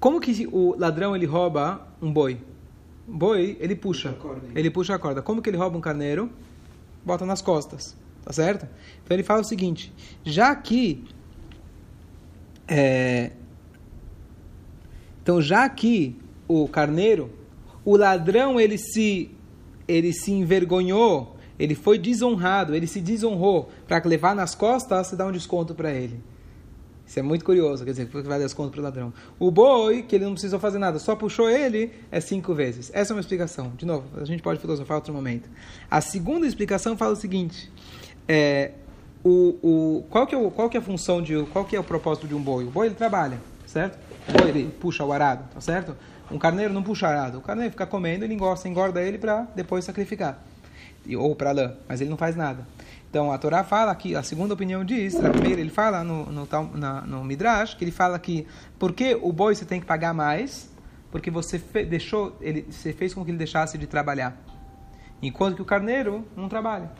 Como 0.00 0.20
que 0.20 0.48
o 0.50 0.76
ladrão 0.76 1.14
ele 1.14 1.26
rouba 1.26 1.86
um 2.02 2.12
boi? 2.12 2.38
Boi, 3.06 3.56
ele 3.60 3.76
puxa. 3.76 4.16
Ele 4.54 4.70
puxa 4.70 4.94
a 4.94 4.98
corda. 4.98 5.22
Como 5.22 5.40
que 5.40 5.48
ele 5.50 5.56
rouba 5.56 5.78
um 5.78 5.80
carneiro? 5.80 6.30
Bota 7.04 7.24
nas 7.24 7.40
costas. 7.40 7.96
Tá 8.24 8.32
certo? 8.32 8.68
Então 9.04 9.14
ele 9.16 9.22
fala 9.22 9.40
o 9.40 9.44
seguinte: 9.44 9.92
já 10.24 10.54
que. 10.54 11.04
É, 12.68 13.30
então, 15.26 15.42
já 15.42 15.68
que 15.68 16.16
o 16.46 16.68
carneiro, 16.68 17.32
o 17.84 17.96
ladrão, 17.96 18.60
ele 18.60 18.78
se, 18.78 19.28
ele 19.88 20.12
se 20.12 20.30
envergonhou, 20.30 21.36
ele 21.58 21.74
foi 21.74 21.98
desonrado, 21.98 22.76
ele 22.76 22.86
se 22.86 23.00
desonrou 23.00 23.68
para 23.88 24.00
levar 24.04 24.36
nas 24.36 24.54
costas, 24.54 25.08
você 25.08 25.16
dá 25.16 25.26
um 25.26 25.32
desconto 25.32 25.74
para 25.74 25.92
ele. 25.92 26.22
Isso 27.06 27.20
é 27.20 27.22
muito 27.22 27.44
curioso, 27.44 27.84
quer 27.84 27.92
dizer, 27.92 28.06
vai 28.06 28.22
dar 28.24 28.38
desconto 28.38 28.72
para 28.72 28.80
o 28.80 28.82
ladrão. 28.82 29.12
O 29.38 29.50
boi, 29.50 30.02
que 30.02 30.16
ele 30.16 30.24
não 30.24 30.32
precisou 30.32 30.58
fazer 30.58 30.78
nada, 30.78 30.98
só 30.98 31.14
puxou 31.14 31.48
ele, 31.48 31.92
é 32.10 32.20
cinco 32.20 32.52
vezes. 32.52 32.90
Essa 32.92 33.12
é 33.12 33.14
uma 33.14 33.20
explicação. 33.20 33.72
De 33.76 33.86
novo, 33.86 34.06
a 34.20 34.24
gente 34.24 34.42
pode 34.42 34.58
filosofar 34.58 34.96
outro 34.96 35.14
momento. 35.14 35.48
A 35.88 36.00
segunda 36.00 36.46
explicação 36.46 36.96
fala 36.96 37.12
o 37.12 37.16
seguinte: 37.16 37.70
é, 38.26 38.72
o, 39.22 39.58
o, 39.62 40.04
qual, 40.10 40.26
que 40.26 40.34
é 40.34 40.50
qual 40.50 40.68
que 40.68 40.76
é 40.76 40.80
a 40.80 40.82
função 40.82 41.22
de. 41.22 41.40
Qual 41.52 41.64
que 41.64 41.76
é 41.76 41.80
o 41.80 41.84
propósito 41.84 42.26
de 42.26 42.34
um 42.34 42.42
boi? 42.42 42.64
O 42.64 42.70
boi 42.70 42.86
ele 42.86 42.94
trabalha, 42.94 43.38
certo? 43.66 43.98
O 44.28 44.32
boi 44.32 44.48
ele 44.48 44.70
puxa 44.80 45.04
o 45.04 45.12
arado, 45.12 45.48
tá 45.52 45.60
certo? 45.60 45.96
Um 46.30 46.38
carneiro 46.38 46.72
não 46.72 46.82
puxa 46.82 47.06
arado. 47.06 47.38
O 47.38 47.40
carneiro 47.40 47.70
fica 47.70 47.86
comendo, 47.86 48.24
ele 48.24 48.34
engorda, 48.34 48.68
engorda 48.68 49.02
ele 49.02 49.18
para 49.18 49.46
depois 49.54 49.84
sacrificar. 49.84 50.45
Ou 51.14 51.36
para 51.36 51.52
lã, 51.52 51.74
mas 51.86 52.00
ele 52.00 52.10
não 52.10 52.16
faz 52.16 52.34
nada. 52.34 52.66
Então 53.08 53.30
a 53.30 53.38
Torá 53.38 53.62
fala 53.62 53.94
que, 53.94 54.14
a 54.16 54.22
segunda 54.22 54.54
opinião 54.54 54.84
diz, 54.84 55.14
a 55.22 55.30
primeira 55.30 55.60
ele 55.60 55.70
fala 55.70 56.02
no, 56.02 56.26
no, 56.26 56.48
na, 56.74 57.02
no 57.02 57.24
Midrash, 57.24 57.74
que 57.74 57.84
ele 57.84 57.92
fala 57.92 58.18
que 58.18 58.46
porque 58.78 59.16
o 59.20 59.32
boi 59.32 59.54
você 59.54 59.64
tem 59.64 59.80
que 59.80 59.86
pagar 59.86 60.12
mais, 60.12 60.70
porque 61.10 61.30
você 61.30 61.58
deixou, 61.88 62.36
ele, 62.40 62.66
você 62.70 62.92
fez 62.92 63.14
com 63.14 63.24
que 63.24 63.30
ele 63.30 63.38
deixasse 63.38 63.78
de 63.78 63.86
trabalhar. 63.86 64.36
Enquanto 65.22 65.56
que 65.56 65.62
o 65.62 65.64
carneiro 65.64 66.26
não 66.36 66.48
trabalha. 66.48 66.90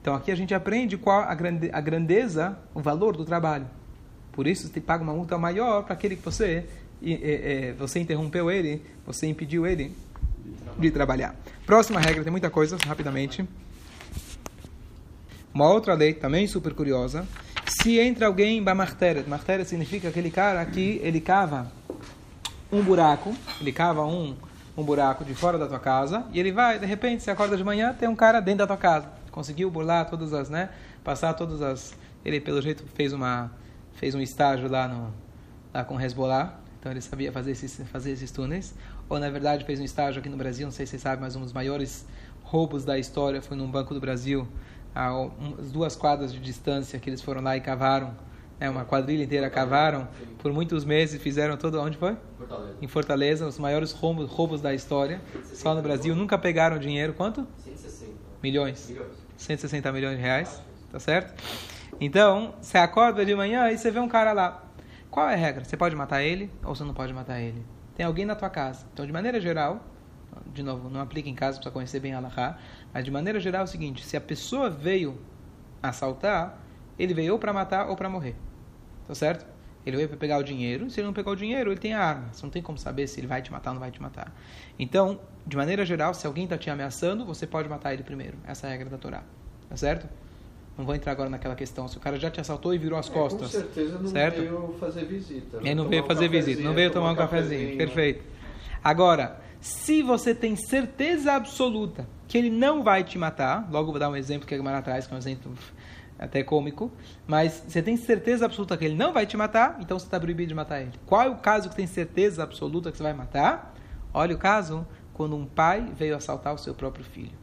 Então 0.00 0.14
aqui 0.14 0.30
a 0.30 0.34
gente 0.34 0.54
aprende 0.54 0.96
qual 0.96 1.20
a, 1.20 1.34
grande, 1.34 1.68
a 1.72 1.80
grandeza, 1.80 2.58
o 2.72 2.80
valor 2.80 3.16
do 3.16 3.24
trabalho. 3.24 3.66
Por 4.32 4.46
isso 4.46 4.68
você 4.68 4.80
paga 4.80 5.02
uma 5.02 5.12
multa 5.12 5.36
maior 5.36 5.82
para 5.82 5.92
aquele 5.92 6.16
que 6.16 6.22
você, 6.22 6.64
e, 7.02 7.12
e, 7.12 7.72
você 7.72 7.98
interrompeu 8.00 8.50
ele, 8.50 8.82
você 9.04 9.26
impediu 9.26 9.66
ele 9.66 9.94
de 10.78 10.90
trabalhar. 10.90 11.34
Próxima 11.66 12.00
regra, 12.00 12.22
tem 12.22 12.30
muita 12.30 12.50
coisa, 12.50 12.76
rapidamente. 12.86 13.46
Uma 15.52 15.68
outra 15.68 15.94
lei, 15.94 16.14
também 16.14 16.46
super 16.46 16.74
curiosa. 16.74 17.26
Se 17.66 17.98
entra 17.98 18.26
alguém 18.26 18.62
bamarteret, 18.62 19.28
marteret 19.28 19.64
significa 19.68 20.08
aquele 20.08 20.30
cara 20.30 20.64
que 20.64 21.00
ele 21.02 21.20
cava 21.20 21.70
um 22.72 22.82
buraco, 22.82 23.34
ele 23.60 23.72
cava 23.72 24.04
um, 24.04 24.36
um 24.76 24.82
buraco 24.82 25.24
de 25.24 25.34
fora 25.34 25.58
da 25.58 25.66
tua 25.66 25.80
casa, 25.80 26.24
e 26.32 26.38
ele 26.38 26.52
vai, 26.52 26.78
de 26.78 26.86
repente, 26.86 27.22
você 27.22 27.30
acorda 27.30 27.56
de 27.56 27.64
manhã, 27.64 27.92
tem 27.92 28.08
um 28.08 28.16
cara 28.16 28.40
dentro 28.40 28.58
da 28.58 28.66
tua 28.66 28.76
casa. 28.76 29.08
Conseguiu 29.30 29.70
burlar 29.70 30.08
todas 30.08 30.32
as, 30.32 30.48
né, 30.48 30.70
passar 31.02 31.34
todas 31.34 31.62
as... 31.62 31.94
Ele, 32.24 32.40
pelo 32.40 32.60
jeito, 32.60 32.84
fez 32.94 33.12
uma 33.12 33.50
fez 34.00 34.14
um 34.14 34.20
estágio 34.20 34.66
lá, 34.66 34.88
no, 34.88 35.12
lá 35.74 35.84
com 35.84 36.00
Hezbollah, 36.00 36.58
então 36.78 36.90
ele 36.90 37.02
sabia 37.02 37.30
fazer 37.30 37.50
esses, 37.50 37.82
fazer 37.92 38.12
esses 38.12 38.30
túneis. 38.30 38.74
Ou, 39.10 39.18
na 39.18 39.28
verdade, 39.28 39.64
fez 39.64 39.80
um 39.80 39.84
estágio 39.84 40.20
aqui 40.20 40.28
no 40.28 40.36
Brasil, 40.36 40.64
não 40.64 40.72
sei 40.72 40.86
se 40.86 40.90
vocês 40.90 41.02
sabem, 41.02 41.20
mas 41.20 41.34
um 41.34 41.40
dos 41.40 41.52
maiores 41.52 42.06
roubos 42.44 42.84
da 42.84 42.96
história 42.96 43.42
foi 43.42 43.56
num 43.56 43.68
banco 43.68 43.92
do 43.92 44.00
Brasil, 44.00 44.46
a 44.94 45.12
umas 45.12 45.72
duas 45.72 45.96
quadras 45.96 46.32
de 46.32 46.38
distância 46.38 46.96
que 47.00 47.10
eles 47.10 47.20
foram 47.20 47.42
lá 47.42 47.56
e 47.56 47.60
cavaram, 47.60 48.14
né, 48.60 48.70
uma 48.70 48.84
quadrilha 48.84 49.24
inteira 49.24 49.50
cavaram 49.50 50.06
por 50.38 50.52
muitos 50.52 50.84
meses, 50.84 51.20
fizeram 51.20 51.56
todo 51.56 51.80
onde 51.80 51.96
foi? 51.96 52.16
Fortaleza. 52.38 52.76
Em 52.80 52.86
Fortaleza, 52.86 53.46
os 53.48 53.58
maiores 53.58 53.90
roubos, 53.90 54.30
roubos 54.30 54.60
da 54.60 54.72
história. 54.72 55.20
Só 55.44 55.74
no 55.74 55.82
Brasil 55.82 56.14
nunca 56.14 56.38
pegaram 56.38 56.78
dinheiro, 56.78 57.12
quanto? 57.12 57.44
160 57.64 58.12
Milhões. 58.40 58.88
milhões. 58.88 59.12
160 59.36 59.92
milhões 59.92 60.16
de 60.16 60.22
reais, 60.22 60.62
tá 60.92 61.00
certo? 61.00 61.34
Então, 62.00 62.54
você 62.60 62.78
acorda 62.78 63.24
de 63.24 63.34
manhã 63.34 63.70
e 63.72 63.76
você 63.76 63.90
vê 63.90 63.98
um 63.98 64.08
cara 64.08 64.32
lá. 64.32 64.62
Qual 65.10 65.28
é 65.28 65.34
a 65.34 65.36
regra? 65.36 65.64
Você 65.64 65.76
pode 65.76 65.96
matar 65.96 66.22
ele 66.22 66.48
ou 66.64 66.74
você 66.76 66.84
não 66.84 66.94
pode 66.94 67.12
matar 67.12 67.40
ele? 67.40 67.64
Tem 68.00 68.06
alguém 68.06 68.24
na 68.24 68.34
tua 68.34 68.48
casa. 68.48 68.86
Então, 68.94 69.04
de 69.04 69.12
maneira 69.12 69.38
geral, 69.38 69.84
de 70.54 70.62
novo, 70.62 70.88
não 70.88 71.02
aplica 71.02 71.28
em 71.28 71.34
casa, 71.34 71.58
precisa 71.58 71.70
conhecer 71.70 72.00
bem 72.00 72.14
Allahá, 72.14 72.56
mas 72.94 73.04
de 73.04 73.10
maneira 73.10 73.38
geral 73.38 73.60
é 73.60 73.64
o 73.64 73.66
seguinte, 73.66 74.06
se 74.06 74.16
a 74.16 74.20
pessoa 74.22 74.70
veio 74.70 75.20
assaltar, 75.82 76.58
ele 76.98 77.12
veio 77.12 77.34
ou 77.34 77.38
para 77.38 77.52
matar 77.52 77.90
ou 77.90 77.96
para 77.96 78.08
morrer. 78.08 78.34
Tá 79.06 79.14
certo? 79.14 79.44
Ele 79.84 79.98
veio 79.98 80.08
para 80.08 80.16
pegar 80.16 80.38
o 80.38 80.42
dinheiro, 80.42 80.88
se 80.88 80.98
ele 80.98 81.08
não 81.08 81.12
pegar 81.12 81.30
o 81.30 81.36
dinheiro, 81.36 81.70
ele 81.70 81.78
tem 81.78 81.92
a 81.92 82.02
arma. 82.02 82.32
Você 82.32 82.42
não 82.42 82.50
tem 82.50 82.62
como 82.62 82.78
saber 82.78 83.06
se 83.06 83.20
ele 83.20 83.26
vai 83.26 83.42
te 83.42 83.52
matar 83.52 83.68
ou 83.68 83.74
não 83.74 83.80
vai 83.80 83.90
te 83.90 84.00
matar. 84.00 84.34
Então, 84.78 85.20
de 85.46 85.58
maneira 85.58 85.84
geral, 85.84 86.14
se 86.14 86.26
alguém 86.26 86.44
está 86.44 86.56
te 86.56 86.70
ameaçando, 86.70 87.26
você 87.26 87.46
pode 87.46 87.68
matar 87.68 87.92
ele 87.92 88.02
primeiro. 88.02 88.38
Essa 88.46 88.66
é 88.66 88.70
a 88.70 88.72
regra 88.72 88.88
da 88.88 88.96
Torá. 88.96 89.24
Tá 89.68 89.76
certo? 89.76 90.08
Não 90.80 90.86
vou 90.86 90.94
entrar 90.94 91.12
agora 91.12 91.28
naquela 91.28 91.54
questão. 91.54 91.86
Se 91.86 91.98
o 91.98 92.00
cara 92.00 92.18
já 92.18 92.30
te 92.30 92.40
assaltou 92.40 92.74
e 92.74 92.78
virou 92.78 92.98
as 92.98 93.08
costas. 93.08 93.54
É, 93.54 93.58
com 93.58 93.64
certeza 93.64 93.98
não 93.98 94.08
certo? 94.08 94.40
veio 94.40 94.74
fazer 94.80 95.04
visita. 95.04 95.58
Ele 95.58 95.74
não 95.74 95.88
veio 95.88 96.04
fazer 96.04 96.28
visita, 96.28 96.62
não 96.62 96.74
veio 96.74 96.90
tomar 96.90 97.12
um 97.12 97.16
cafezinho. 97.16 97.76
Perfeito. 97.76 98.24
Agora, 98.82 99.38
se 99.60 100.02
você 100.02 100.34
tem 100.34 100.56
certeza 100.56 101.34
absoluta 101.34 102.08
que 102.26 102.38
ele 102.38 102.48
não 102.48 102.82
vai 102.82 103.04
te 103.04 103.18
matar, 103.18 103.68
logo 103.70 103.90
vou 103.90 104.00
dar 104.00 104.08
um 104.08 104.16
exemplo 104.16 104.48
que 104.48 104.54
a 104.54 104.56
Gemara 104.56 104.80
traz, 104.80 105.06
que 105.06 105.12
é 105.12 105.16
um 105.16 105.18
exemplo 105.18 105.52
até 106.18 106.42
cômico, 106.42 106.90
mas 107.26 107.62
você 107.66 107.82
tem 107.82 107.96
certeza 107.96 108.46
absoluta 108.46 108.74
que 108.76 108.84
ele 108.86 108.94
não 108.94 109.12
vai 109.12 109.26
te 109.26 109.36
matar, 109.36 109.78
então 109.80 109.98
você 109.98 110.06
está 110.06 110.18
proibido 110.18 110.48
de 110.48 110.54
matar 110.54 110.80
ele. 110.80 110.92
Qual 111.04 111.22
é 111.22 111.28
o 111.28 111.36
caso 111.36 111.68
que 111.68 111.76
tem 111.76 111.86
certeza 111.86 112.42
absoluta 112.42 112.90
que 112.90 112.96
você 112.96 113.02
vai 113.02 113.12
matar? 113.12 113.74
Olha 114.14 114.34
o 114.34 114.38
caso 114.38 114.86
quando 115.12 115.36
um 115.36 115.44
pai 115.44 115.92
veio 115.94 116.16
assaltar 116.16 116.54
o 116.54 116.58
seu 116.58 116.74
próprio 116.74 117.04
filho. 117.04 117.39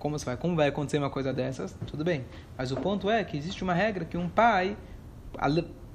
Como, 0.00 0.18
vai, 0.18 0.36
como 0.36 0.56
vai 0.56 0.68
acontecer 0.68 0.98
uma 0.98 1.10
coisa 1.10 1.32
dessas? 1.32 1.76
Tudo 1.86 2.02
bem. 2.02 2.24
Mas 2.58 2.72
o 2.72 2.76
ponto 2.76 3.08
é 3.08 3.22
que 3.22 3.36
existe 3.36 3.62
uma 3.62 3.74
regra 3.74 4.04
que 4.04 4.16
um 4.16 4.28
pai, 4.28 4.76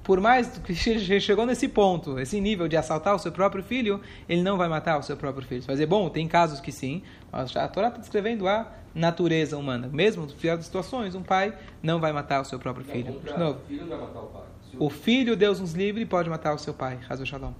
por 0.02 0.20
mais 0.20 0.56
que 0.58 0.74
chegou 1.20 1.44
nesse 1.44 1.66
ponto, 1.68 2.18
esse 2.18 2.40
nível 2.40 2.68
de 2.68 2.76
assaltar 2.76 3.16
o 3.16 3.18
seu 3.18 3.32
próprio 3.32 3.64
filho, 3.64 4.00
ele 4.28 4.42
não 4.42 4.56
vai 4.56 4.68
matar 4.68 4.96
o 4.98 5.02
seu 5.02 5.16
próprio 5.16 5.46
filho. 5.46 5.60
Você 5.60 5.66
vai 5.66 5.74
dizer, 5.74 5.86
bom, 5.86 6.08
tem 6.08 6.28
casos 6.28 6.60
que 6.60 6.70
sim, 6.70 7.02
mas 7.30 7.54
a 7.56 7.66
Torá 7.66 7.88
está 7.88 7.98
descrevendo 7.98 8.46
a 8.46 8.72
natureza 8.94 9.58
humana. 9.58 9.90
Mesmo 9.92 10.24
no 10.24 10.32
pior 10.32 10.56
das 10.56 10.66
situações, 10.66 11.16
um 11.16 11.22
pai 11.22 11.52
não 11.82 12.00
vai 12.00 12.12
matar 12.12 12.40
o 12.40 12.44
seu 12.44 12.58
próprio 12.60 12.86
filho. 12.86 13.20
De 13.20 13.36
novo, 13.36 13.58
O 13.58 13.66
filho 13.66 13.86
vai 13.88 13.98
matar 13.98 14.20
o 14.20 14.26
pai. 14.26 14.42
Se 14.70 14.76
o 14.78 14.88
filho, 14.88 15.36
Deus 15.36 15.58
nos 15.58 15.74
livre, 15.74 16.06
pode 16.06 16.30
matar 16.30 16.54
o 16.54 16.58
seu 16.58 16.72
pai. 16.72 16.98
Razo 17.08 17.26
Shalom. 17.26 17.52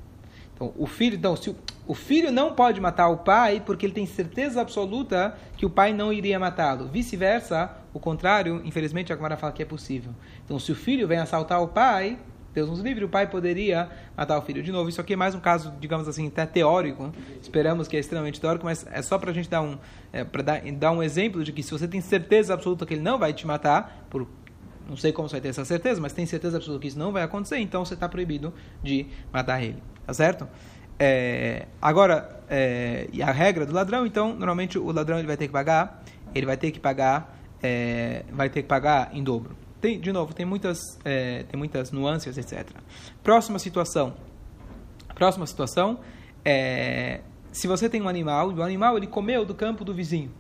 Então, 0.57 0.73
o 0.75 0.87
filho, 0.87 1.17
então, 1.17 1.37
se 1.37 1.51
o, 1.51 1.57
o, 1.87 1.95
filho 1.95 2.33
não 2.33 2.55
pode 2.55 2.81
matar 2.81 3.09
o 3.09 3.19
pai 3.19 3.63
porque 3.65 3.85
ele 3.85 3.93
tem 3.93 4.07
certeza 4.07 4.61
absoluta 4.61 5.37
que 5.55 5.67
o 5.67 5.71
pai 5.71 5.93
não 5.93 6.11
iria 6.11 6.39
matá-lo. 6.39 6.89
Vice-versa, 6.89 7.71
o 7.93 8.01
contrário, 8.01 8.63
infelizmente 8.65 9.13
a 9.13 9.17
Gemara 9.17 9.37
fala 9.37 9.53
que 9.53 9.63
é 9.63 9.67
possível. 9.67 10.13
Então, 10.45 10.59
se 10.59 10.73
o 10.73 10.75
filho 10.75 11.07
vem 11.07 11.19
assaltar 11.19 11.63
o 11.63 11.69
pai, 11.69 12.19
Deus 12.55 12.71
nos 12.71 12.81
livre, 12.81 13.05
o 13.05 13.09
pai 13.09 13.27
poderia 13.27 13.91
matar 14.17 14.39
o 14.39 14.43
filho. 14.43 14.63
De 14.63 14.73
novo, 14.73 14.89
isso 14.89 14.99
aqui 14.99 15.13
é 15.13 15.17
mais 15.17 15.35
um 15.35 15.41
caso, 15.41 15.75
digamos 15.79 16.09
assim, 16.09 16.29
até 16.29 16.47
teórico. 16.47 17.13
Esperamos 17.43 17.87
que 17.87 17.95
é 17.95 18.01
extremamente 18.01 18.41
teórico, 18.41 18.65
mas 18.65 18.87
é 18.91 19.03
só 19.03 19.19
para 19.19 19.31
a 19.31 19.35
gente 19.35 19.51
dar 19.51 19.61
um, 19.61 19.77
é, 20.11 20.25
dar, 20.25 20.63
dar 20.73 20.91
um 20.91 21.03
exemplo 21.03 21.45
de 21.45 21.53
que 21.53 21.63
se 21.63 21.71
você 21.71 21.87
tem 21.87 22.01
certeza 22.01 22.55
absoluta 22.55 22.87
que 22.87 22.95
ele 22.95 23.03
não 23.03 23.19
vai 23.19 23.35
te 23.35 23.47
matar, 23.47 24.07
por 24.09 24.27
não 24.89 24.97
sei 24.97 25.13
como 25.13 25.29
você 25.29 25.35
vai 25.35 25.41
ter 25.43 25.49
essa 25.49 25.67
certeza, 25.67 26.01
mas 26.01 26.15
tem 26.15 26.25
certeza 26.25 26.57
absoluta 26.57 26.81
que 26.81 26.89
isso 26.89 26.99
não 26.99 27.13
vai 27.13 27.25
acontecer, 27.25 27.59
então 27.59 27.85
você 27.85 27.93
está 27.93 28.09
proibido 28.09 28.55
de 28.83 29.07
matar 29.31 29.63
ele. 29.63 29.83
Tá 30.07 30.15
certo? 30.15 30.49
É, 30.99 31.67
agora, 31.81 32.41
é, 32.49 33.09
e 33.13 33.23
a 33.23 33.31
regra 33.33 33.67
do 33.67 33.73
ladrão, 33.73 34.07
então, 34.07 34.35
normalmente 34.35 34.79
o 34.79 34.93
ladrão 34.93 35.19
ele 35.19 35.27
vai 35.27 35.37
ter 35.37 35.47
que 35.47 35.53
pagar, 35.53 36.03
ele 36.35 36.47
vai 36.47 36.57
ter 36.57 36.71
que 36.71 36.81
pagar, 36.81 37.37
é, 37.63 38.25
vai 38.31 38.49
ter 38.49 38.63
que 38.63 38.69
pagar 38.69 39.11
em 39.13 39.23
dobro. 39.23 39.57
Tem, 39.81 40.01
de 40.01 40.13
novo, 40.13 40.33
tem 40.33 40.47
muitas, 40.47 40.79
é, 41.05 41.43
tem 41.45 41.59
muitas 41.59 41.91
nuances, 41.93 42.39
etc. 42.39 42.69
Próxima 43.23 43.59
situação. 43.59 44.15
Próxima 45.15 45.47
situação 45.47 46.01
é 46.45 47.21
se 47.57 47.67
você 47.67 47.89
tem 47.89 48.03
um 48.03 48.09
animal, 48.09 48.53
e 48.53 48.55
o 48.55 48.63
animal 48.63 48.99
ele 48.99 49.07
comeu 49.07 49.43
do 49.43 49.55
campo 49.55 49.83
do 49.83 49.95
vizinho. 49.95 50.31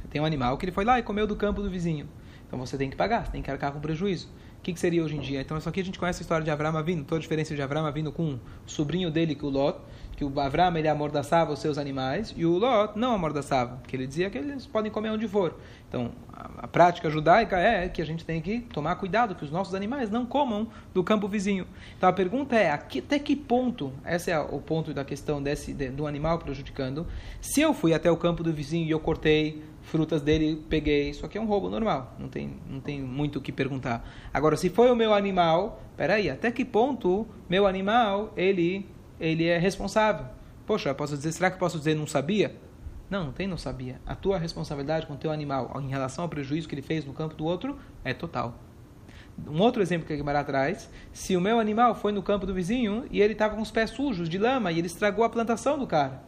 Você 0.00 0.08
tem 0.08 0.20
um 0.20 0.24
animal 0.24 0.58
que 0.58 0.64
ele 0.64 0.72
foi 0.72 0.84
lá 0.84 0.98
e 0.98 1.04
comeu 1.04 1.24
do 1.24 1.36
campo 1.36 1.62
do 1.62 1.70
vizinho. 1.70 2.08
Então 2.44 2.58
você 2.58 2.76
tem 2.76 2.90
que 2.90 2.96
pagar, 2.96 3.26
você 3.26 3.30
tem 3.30 3.42
que 3.42 3.48
arcar 3.48 3.72
com 3.72 3.78
prejuízo. 3.78 4.28
O 4.62 4.64
que, 4.64 4.72
que, 4.72 4.78
seria 4.78 5.02
hoje 5.02 5.16
em 5.16 5.20
dia? 5.20 5.40
Então, 5.40 5.58
isso 5.58 5.68
aqui 5.68 5.80
a 5.80 5.84
gente 5.84 5.98
conhece 5.98 6.20
a 6.20 6.22
história 6.22 6.44
de 6.44 6.48
Avram 6.48 6.80
vindo, 6.84 7.02
toda 7.02 7.16
a 7.16 7.20
diferença 7.20 7.52
de 7.52 7.60
Avram 7.60 7.90
vindo 7.90 8.12
com 8.12 8.34
o 8.34 8.40
sobrinho 8.64 9.10
dele, 9.10 9.34
que 9.34 9.44
o 9.44 9.48
Lot, 9.48 9.80
que 10.16 10.24
o 10.24 10.38
Avram 10.38 10.76
ele 10.76 10.86
amordaçava 10.86 11.52
os 11.52 11.58
seus 11.58 11.78
animais 11.78 12.32
e 12.36 12.46
o 12.46 12.58
Lot 12.58 12.96
não 12.96 13.12
amordaçava, 13.12 13.82
que 13.88 13.96
ele 13.96 14.06
dizia 14.06 14.30
que 14.30 14.38
eles 14.38 14.64
podem 14.64 14.88
comer 14.88 15.10
onde 15.10 15.26
for. 15.26 15.56
Então, 15.88 16.12
a, 16.32 16.48
a, 16.58 16.68
prática 16.68 17.10
judaica 17.10 17.58
é 17.58 17.88
que 17.88 18.00
a 18.00 18.06
gente 18.06 18.24
tem 18.24 18.40
que 18.40 18.60
tomar 18.60 18.94
cuidado 18.94 19.34
que 19.34 19.44
os 19.44 19.50
nossos 19.50 19.74
animais 19.74 20.08
não 20.08 20.24
comam 20.24 20.68
do 20.94 21.02
campo 21.02 21.26
vizinho. 21.26 21.66
Então, 21.98 22.08
a 22.08 22.12
pergunta 22.12 22.54
é, 22.54 22.70
até 22.70 23.18
que 23.18 23.34
ponto, 23.34 23.92
esse 24.06 24.30
é 24.30 24.38
o 24.38 24.60
ponto 24.60 24.94
da 24.94 25.04
questão 25.04 25.42
desse, 25.42 25.74
de, 25.74 25.90
do 25.90 26.06
animal 26.06 26.38
prejudicando, 26.38 27.04
se 27.40 27.60
eu 27.60 27.74
fui 27.74 27.94
até 27.94 28.08
o 28.08 28.16
campo 28.16 28.44
do 28.44 28.52
vizinho 28.52 28.86
e 28.86 28.92
eu 28.92 29.00
cortei 29.00 29.60
frutas 29.82 30.22
dele, 30.22 30.64
peguei, 30.68 31.10
isso 31.10 31.26
aqui 31.26 31.36
é 31.36 31.40
um 31.40 31.46
roubo 31.46 31.68
normal, 31.68 32.14
não 32.18 32.28
tem, 32.28 32.54
não 32.68 32.80
tem 32.80 33.02
muito 33.02 33.38
o 33.38 33.42
que 33.42 33.52
perguntar. 33.52 34.08
Agora, 34.32 34.56
se 34.56 34.70
foi 34.70 34.90
o 34.90 34.96
meu 34.96 35.12
animal, 35.12 35.82
peraí, 35.96 36.30
até 36.30 36.50
que 36.50 36.64
ponto 36.64 37.26
meu 37.48 37.66
animal, 37.66 38.32
ele 38.36 38.86
ele 39.20 39.46
é 39.46 39.56
responsável. 39.56 40.26
Poxa, 40.66 40.92
posso 40.94 41.16
dizer, 41.16 41.30
será 41.30 41.50
que 41.50 41.58
posso 41.58 41.78
dizer 41.78 41.94
não 41.94 42.08
sabia? 42.08 42.56
Não, 43.08 43.26
não 43.26 43.32
tem 43.32 43.46
não 43.46 43.56
sabia. 43.56 44.00
A 44.04 44.16
tua 44.16 44.36
responsabilidade 44.36 45.06
com 45.06 45.14
o 45.14 45.16
teu 45.16 45.30
animal 45.30 45.80
em 45.80 45.88
relação 45.88 46.24
ao 46.24 46.28
prejuízo 46.28 46.68
que 46.68 46.74
ele 46.74 46.82
fez 46.82 47.04
no 47.04 47.12
campo 47.12 47.36
do 47.36 47.44
outro 47.44 47.78
é 48.04 48.12
total. 48.12 48.58
Um 49.46 49.60
outro 49.60 49.80
exemplo 49.80 50.06
que 50.06 50.12
a 50.12 50.16
Guimarães 50.16 50.46
traz, 50.46 50.90
se 51.12 51.36
o 51.36 51.40
meu 51.40 51.60
animal 51.60 51.94
foi 51.94 52.10
no 52.10 52.22
campo 52.22 52.46
do 52.46 52.54
vizinho 52.54 53.06
e 53.10 53.20
ele 53.20 53.32
estava 53.32 53.54
com 53.54 53.62
os 53.62 53.70
pés 53.70 53.90
sujos 53.90 54.28
de 54.28 54.38
lama 54.38 54.72
e 54.72 54.78
ele 54.78 54.86
estragou 54.86 55.24
a 55.24 55.28
plantação 55.30 55.78
do 55.78 55.86
cara. 55.86 56.22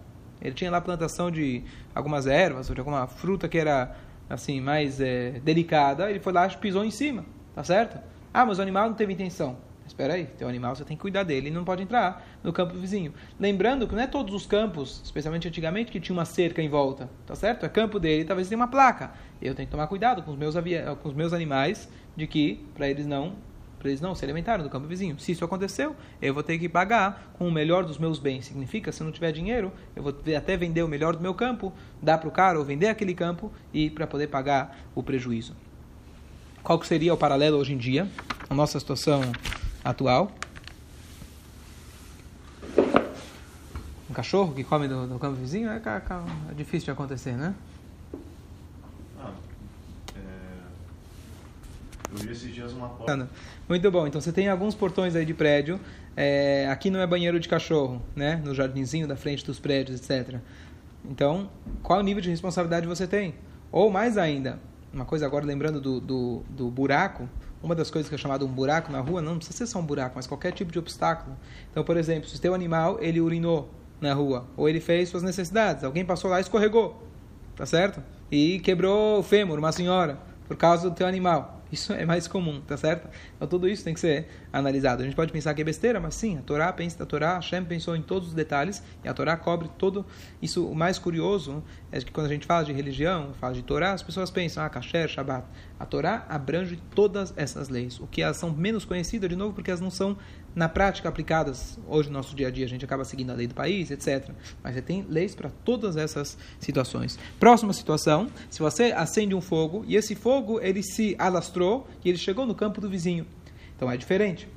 Ele 0.45 0.55
tinha 0.55 0.71
lá 0.71 0.81
plantação 0.81 1.31
de 1.31 1.65
algumas 1.95 2.27
ervas 2.27 2.69
ou 2.69 2.75
de 2.75 2.81
alguma 2.81 3.07
fruta 3.07 3.49
que 3.49 3.59
era 3.59 3.97
assim 4.29 4.61
mais 4.61 5.01
é, 5.01 5.41
delicada, 5.43 6.11
ele 6.11 6.21
foi 6.21 6.33
lá 6.33 6.47
e 6.47 6.57
pisou 6.57 6.85
em 6.85 6.91
cima, 6.91 7.25
tá 7.55 7.65
certo? 7.65 7.99
Ah, 8.33 8.45
mas 8.45 8.59
o 8.59 8.63
animal 8.63 8.89
não 8.89 8.95
teve 8.95 9.13
intenção. 9.13 9.57
Espera 9.87 10.15
aí, 10.15 10.25
teu 10.25 10.49
animal 10.49 10.75
você 10.75 10.85
tem 10.85 10.97
que 10.97 11.03
cuidar 11.03 11.25
dele, 11.25 11.49
ele 11.49 11.55
não 11.55 11.65
pode 11.65 11.83
entrar 11.83 12.27
no 12.43 12.53
campo 12.53 12.75
vizinho. 12.75 13.13
Lembrando 13.39 13.87
que 13.87 13.95
não 13.95 14.03
é 14.03 14.07
todos 14.07 14.35
os 14.35 14.47
campos, 14.47 15.01
especialmente 15.05 15.47
antigamente, 15.47 15.93
que 15.93 16.01
tinha 16.01 16.17
uma 16.17 16.25
cerca 16.25 16.63
em 16.63 16.69
volta, 16.69 17.09
tá 17.27 17.35
certo? 17.35 17.67
É 17.67 17.69
campo 17.69 17.99
dele, 17.99 18.25
talvez 18.25 18.49
tenha 18.49 18.59
uma 18.59 18.69
placa. 18.69 19.13
Eu 19.43 19.55
tenho 19.55 19.67
que 19.67 19.71
tomar 19.71 19.87
cuidado 19.87 20.23
com 20.23 20.31
os 20.31 20.39
meus, 20.39 20.55
com 21.03 21.09
os 21.09 21.15
meus 21.15 21.35
animais, 21.35 21.89
de 22.17 22.27
que 22.27 22.65
para 22.75 22.89
eles 22.89 23.07
não 23.07 23.35
para 23.85 23.91
eles 23.91 24.01
não 24.01 24.15
se 24.15 24.25
alimentarem 24.25 24.65
do 24.65 24.71
campo 24.71 24.87
vizinho. 24.87 25.19
Se 25.19 25.33
isso 25.33 25.45
aconteceu, 25.45 25.95
eu 26.23 26.33
vou 26.33 26.43
ter 26.43 26.59
que 26.59 26.71
pagar 26.71 27.35
com 27.35 27.47
o 27.47 27.53
melhor 27.53 27.85
dos 27.85 27.99
meus 27.99 28.19
bens. 28.19 28.47
Significa, 28.47 28.91
se 28.91 29.03
eu 29.03 29.05
não 29.05 29.13
tiver 29.13 29.31
dinheiro, 29.31 29.71
eu 29.95 30.03
vou 30.03 30.17
até 30.35 30.57
vender 30.57 30.83
o 30.83 30.89
melhor 30.89 31.15
do 31.15 31.21
meu 31.21 31.35
campo, 31.35 31.71
dar 32.01 32.17
para 32.17 32.27
o 32.27 32.33
cara 32.33 32.59
ou 32.59 32.65
vender 32.65 32.89
aquele 32.89 33.13
campo 33.13 33.53
e 33.75 33.91
para 33.91 34.07
poder 34.07 34.29
pagar 34.29 34.75
o 34.95 35.03
prejuízo. 35.03 35.55
Qual 36.63 36.79
que 36.79 36.87
seria 36.87 37.13
o 37.13 37.17
paralelo 37.19 37.59
hoje 37.59 37.75
em 37.75 37.77
dia? 37.77 38.09
A 38.49 38.55
nossa 38.55 38.81
situação 38.81 39.21
atual. 39.85 40.33
Um 44.09 44.15
cachorro 44.15 44.55
que 44.55 44.65
come 44.65 44.89
do, 44.89 45.07
do 45.07 45.19
campo 45.19 45.37
vizinho 45.37 45.69
é, 45.69 45.77
é, 45.77 46.55
difícil 46.55 46.87
de 46.87 46.91
acontecer, 46.91 47.33
né? 47.33 47.55
Ah, 49.21 49.33
é... 50.17 50.25
Esses 52.15 52.55
dias 52.55 52.73
uma 52.73 52.89
porta. 52.89 53.29
Muito 53.69 53.91
bom. 53.91 54.07
Então 54.07 54.21
você 54.21 54.33
tem 54.33 54.49
alguns 54.49 54.75
portões 54.75 55.17
aí 55.17 55.25
de 55.25 55.35
prédio. 55.35 55.81
É, 56.17 56.69
aqui 56.71 56.91
não 56.91 57.01
é 57.01 57.07
banheiro 57.07 57.41
de 57.41 57.49
cachorro, 57.49 58.03
né? 58.15 58.41
No 58.45 58.55
jardinzinho 58.55 59.07
da 59.07 59.17
frente 59.17 59.45
dos 59.45 59.59
prédios, 59.59 60.01
etc. 60.01 60.39
Então, 61.05 61.51
qual 61.83 62.03
nível 62.03 62.23
de 62.23 62.31
responsabilidade 62.31 62.87
você 62.87 63.07
tem? 63.07 63.35
Ou 63.71 63.91
mais 63.91 64.17
ainda, 64.17 64.59
uma 64.93 65.05
coisa 65.05 65.27
agora 65.27 65.45
lembrando 65.45 65.81
do, 65.81 66.01
do, 66.01 66.43
do 66.49 66.71
buraco, 66.71 67.29
uma 67.63 67.75
das 67.75 67.91
coisas 67.91 68.09
que 68.09 68.15
é 68.15 68.19
chamado 68.19 68.47
um 68.47 68.53
buraco 68.53 68.93
na 68.93 69.01
rua, 69.01 69.21
não 69.21 69.37
precisa 69.37 69.59
ser 69.59 69.67
só 69.67 69.81
um 69.81 69.85
buraco, 69.85 70.15
mas 70.17 70.27
qualquer 70.27 70.53
tipo 70.53 70.71
de 70.71 70.79
obstáculo. 70.79 71.37
Então, 71.71 71.83
por 71.83 71.97
exemplo, 71.97 72.29
se 72.29 72.37
o 72.37 72.39
teu 72.39 72.55
animal, 72.55 72.99
ele 73.01 73.21
urinou 73.21 73.71
na 74.01 74.13
rua, 74.13 74.47
ou 74.57 74.69
ele 74.69 74.81
fez 74.81 75.09
suas 75.09 75.23
necessidades, 75.23 75.83
alguém 75.83 76.05
passou 76.05 76.31
lá 76.31 76.39
e 76.39 76.43
escorregou, 76.43 77.03
tá 77.57 77.67
certo? 77.67 78.03
E 78.31 78.61
quebrou 78.61 79.19
o 79.19 79.23
fêmur, 79.23 79.59
uma 79.59 79.73
senhora, 79.73 80.19
por 80.47 80.57
causa 80.57 80.89
do 80.89 80.95
teu 80.95 81.07
animal. 81.07 81.54
Isso 81.73 81.93
é 81.93 82.05
mais 82.05 82.29
comum, 82.29 82.61
tá 82.61 82.77
certo? 82.77 83.09
Então 83.37 83.49
tudo 83.49 83.69
isso 83.69 83.83
tem 83.83 83.95
que 83.95 84.01
ser 84.01 84.29
analisado. 84.53 85.03
A 85.03 85.05
gente 85.05 85.17
pode 85.17 85.33
pensar 85.33 85.55
que 85.55 85.63
é 85.63 85.65
besteira, 85.65 85.99
mas 85.99 86.15
sim, 86.15 86.39
a 86.39 86.43
Torá 86.43 86.73
pensa, 86.73 87.03
a 87.03 87.07
Torá, 87.07 87.35
Hashem 87.35 87.65
pensou 87.65 87.97
em 87.97 88.03
todos 88.03 88.29
os 88.29 88.35
detalhes 88.35 88.83
e 89.03 89.09
a 89.09 89.15
Torá 89.15 89.37
cobre 89.37 89.69
todo 89.79 90.07
isso. 90.41 90.67
O 90.67 90.75
mais 90.75 90.99
curioso 90.99 91.63
é 91.91 91.99
que 92.01 92.13
quando 92.13 92.27
a 92.27 92.31
gente 92.31 92.47
fala 92.47 92.65
de 92.65 92.73
religião, 92.73 93.35
fala 93.35 93.55
de 93.55 93.63
Torá, 93.63 93.93
as 93.93 94.03
pessoas 94.03 94.31
pensam, 94.31 94.65
ah, 94.65 94.69
Kasher, 94.69 95.09
Shabbat. 95.09 95.47
A 95.79 95.85
Torá 95.85 96.25
abrange 96.29 96.81
todas 96.95 97.35
essas 97.37 97.69
leis. 97.69 97.99
O 97.99 98.07
que 98.07 98.23
elas 98.23 98.37
são 98.37 98.51
menos 98.51 98.85
conhecidas, 98.85 99.29
de 99.29 99.37
novo, 99.37 99.55
porque 99.55 99.71
elas 99.71 99.81
não 99.81 99.91
são 99.91 100.17
na 100.55 100.69
prática 100.69 101.09
aplicadas 101.09 101.79
hoje 101.87 102.09
no 102.09 102.15
nosso 102.15 102.35
dia 102.35 102.49
a 102.49 102.51
dia. 102.51 102.65
A 102.65 102.69
gente 102.69 102.85
acaba 102.85 103.05
seguindo 103.05 103.31
a 103.31 103.35
lei 103.35 103.47
do 103.47 103.55
país, 103.55 103.91
etc. 103.91 104.31
Mas 104.63 104.75
você 104.75 104.83
tem 104.83 105.05
leis 105.09 105.35
para 105.35 105.51
todas 105.65 105.97
essas 105.97 106.39
situações. 106.59 107.19
Próxima 107.41 107.73
situação, 107.73 108.29
se 108.49 108.61
você 108.61 108.93
acende 108.93 109.35
um 109.35 109.41
fogo 109.41 109.85
e 109.87 109.97
esse 109.97 110.15
fogo 110.15 110.61
ele 110.61 110.83
se 110.83 111.17
alastrou 111.19 111.87
e 112.05 112.09
ele 112.09 112.19
chegou 112.19 112.47
no 112.47 112.55
campo 112.55 112.81
do 112.81 112.89
vizinho. 112.89 113.27
Então 113.77 113.91
é 113.91 113.97
diferente. 113.97 114.49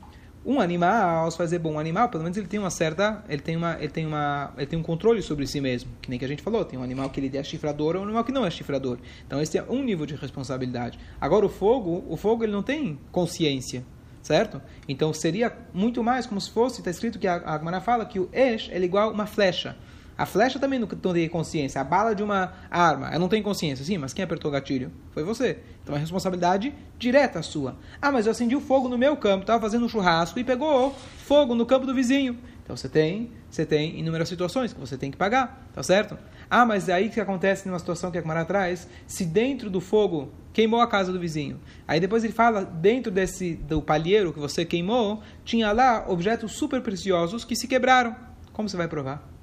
Um 0.46 0.62
animal, 0.62 1.26
ao 1.26 1.32
fazer 1.32 1.60
bom 1.60 1.74
um 1.74 1.80
animal, 1.80 2.08
pelo 2.08 2.24
menos 2.24 2.38
ele 2.38 2.48
tem 2.48 2.58
uma 2.58 2.70
certa, 2.70 3.22
ele 3.28 3.42
tem 3.42 3.58
uma, 3.58 3.76
ele 3.80 3.90
tem 3.90 4.06
uma, 4.06 4.54
ele 4.56 4.66
tem 4.66 4.80
um 4.80 4.84
controle 4.84 5.22
sobre 5.22 5.46
si 5.46 5.60
mesmo, 5.60 5.92
que 6.02 6.10
nem 6.10 6.18
que 6.18 6.24
a 6.24 6.28
gente 6.28 6.42
falou, 6.42 6.64
tem 6.64 6.80
um 6.80 6.84
animal 6.84 7.10
que 7.10 7.20
ele 7.20 7.36
é 7.36 7.44
chifrador 7.44 7.96
ou 7.96 8.02
um 8.02 8.06
animal 8.06 8.24
que 8.24 8.32
não 8.32 8.46
é 8.46 8.50
chifrador. 8.50 8.98
Então 9.26 9.42
esse 9.42 9.58
é 9.58 9.64
um 9.64 9.84
nível 9.84 10.06
de 10.06 10.16
responsabilidade. 10.16 10.98
Agora 11.20 11.46
o 11.46 11.50
fogo, 11.50 12.06
o 12.08 12.16
fogo 12.16 12.46
ele 12.46 12.54
não 12.54 12.64
tem 12.64 12.98
consciência, 13.12 13.84
certo? 14.22 14.62
Então 14.88 15.14
seria 15.14 15.56
muito 15.74 16.04
mais 16.04 16.26
como 16.26 16.40
se 16.40 16.50
fosse, 16.50 16.80
está 16.80 16.92
escrito 16.92 17.20
que 17.20 17.28
a, 17.28 17.36
Agmará 17.36 17.82
fala 17.82 18.06
que 18.06 18.20
o 18.20 18.30
Esh 18.34 18.70
é 18.72 18.80
igual 18.80 19.10
a 19.10 19.14
uma 19.14 19.26
flecha. 19.26 19.76
A 20.18 20.26
flecha 20.26 20.58
também 20.58 20.80
não 20.80 20.88
tem 20.88 21.30
consciência. 21.30 21.80
A 21.80 21.84
bala 21.84 22.16
de 22.16 22.24
uma 22.24 22.54
arma, 22.72 23.08
ela 23.08 23.20
não 23.20 23.30
tem 23.30 23.44
consciência. 23.44 23.86
Sim, 23.86 23.98
mas 23.98 24.14
quem 24.14 24.24
apertou 24.24 24.50
o 24.50 24.52
gatilho? 24.52 24.92
Foi 25.12 25.24
você. 25.24 25.60
Então 25.84 25.96
é 25.96 26.00
responsabilidade 26.00 26.74
direta 26.98 27.42
sua. 27.42 27.78
Ah, 28.02 28.12
mas 28.12 28.26
eu 28.26 28.32
acendi 28.32 28.56
o 28.56 28.62
fogo 28.62 28.90
no 28.90 28.98
meu 28.98 29.16
campo, 29.16 29.42
estava 29.42 29.62
fazendo 29.62 29.86
um 29.86 29.90
churrasco 29.90 30.40
e 30.40 30.44
pegou 30.44 30.96
fogo 31.20 31.54
no 31.54 31.66
campo 31.66 31.86
do 31.86 31.94
vizinho. 31.94 32.38
Então 32.64 32.76
você 32.76 32.90
tem, 32.90 33.32
você 33.50 33.66
tem 33.66 33.98
inúmeras 33.98 34.28
situações 34.28 34.74
que 34.74 34.80
você 34.80 34.98
tem 34.98 35.10
que 35.10 35.16
pagar, 35.16 35.70
tá 35.74 35.82
certo? 35.82 36.18
Ah, 36.50 36.66
mas 36.66 36.90
é 36.90 36.94
aí 36.94 37.10
que 37.10 37.20
acontece 37.20 37.68
numa 37.68 37.80
situação 37.80 38.12
que 38.12 38.18
a 38.18 38.22
Camara 38.22 38.44
traz, 38.44 38.88
se 39.06 39.24
dentro 39.24 39.70
do 39.70 39.80
fogo 39.80 40.34
queimou 40.52 40.82
a 40.82 40.88
casa 40.88 41.14
do 41.14 41.20
vizinho. 41.20 41.60
Aí 41.88 42.00
depois 42.00 42.24
ele 42.24 42.34
fala, 42.34 42.66
dentro 42.66 43.12
desse 43.12 43.54
do 43.54 43.82
palheiro 43.82 44.34
que 44.34 44.40
você 44.40 44.66
queimou, 44.66 45.22
tinha 45.46 45.72
lá 45.72 46.06
objetos 46.10 46.54
super 46.54 46.82
preciosos 46.82 47.46
que 47.46 47.56
se 47.56 47.68
quebraram. 47.68 48.16
Como 48.52 48.68
você 48.68 48.76
vai 48.76 48.88
provar? 48.88 49.37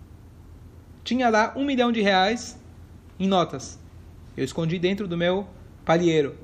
Tinha 1.04 1.28
lá 1.28 1.52
um 1.54 1.64
milhão 1.64 1.92
de 1.92 2.00
reais 2.00 2.58
em 3.20 3.28
notas. 3.28 3.78
Eu 4.36 4.44
escondi 4.44 4.78
dentro 4.78 5.06
do 5.06 5.16
meu 5.16 5.46
palheiro. 5.84 6.34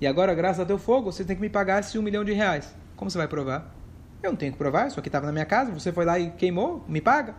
E 0.00 0.06
agora, 0.06 0.34
graças 0.34 0.60
a 0.60 0.66
teu 0.66 0.78
fogo, 0.78 1.10
você 1.10 1.24
tem 1.24 1.34
que 1.34 1.42
me 1.42 1.48
pagar 1.48 1.80
esse 1.80 1.98
um 1.98 2.02
milhão 2.02 2.22
de 2.22 2.32
reais. 2.32 2.74
Como 2.94 3.10
você 3.10 3.18
vai 3.18 3.26
provar? 3.26 3.74
Eu 4.22 4.30
não 4.30 4.36
tenho 4.36 4.52
que 4.52 4.58
provar, 4.58 4.86
isso 4.86 5.00
aqui 5.00 5.08
estava 5.08 5.26
na 5.26 5.32
minha 5.32 5.44
casa, 5.44 5.72
você 5.72 5.90
foi 5.90 6.04
lá 6.04 6.18
e 6.18 6.30
queimou, 6.30 6.84
me 6.86 7.00
paga. 7.00 7.34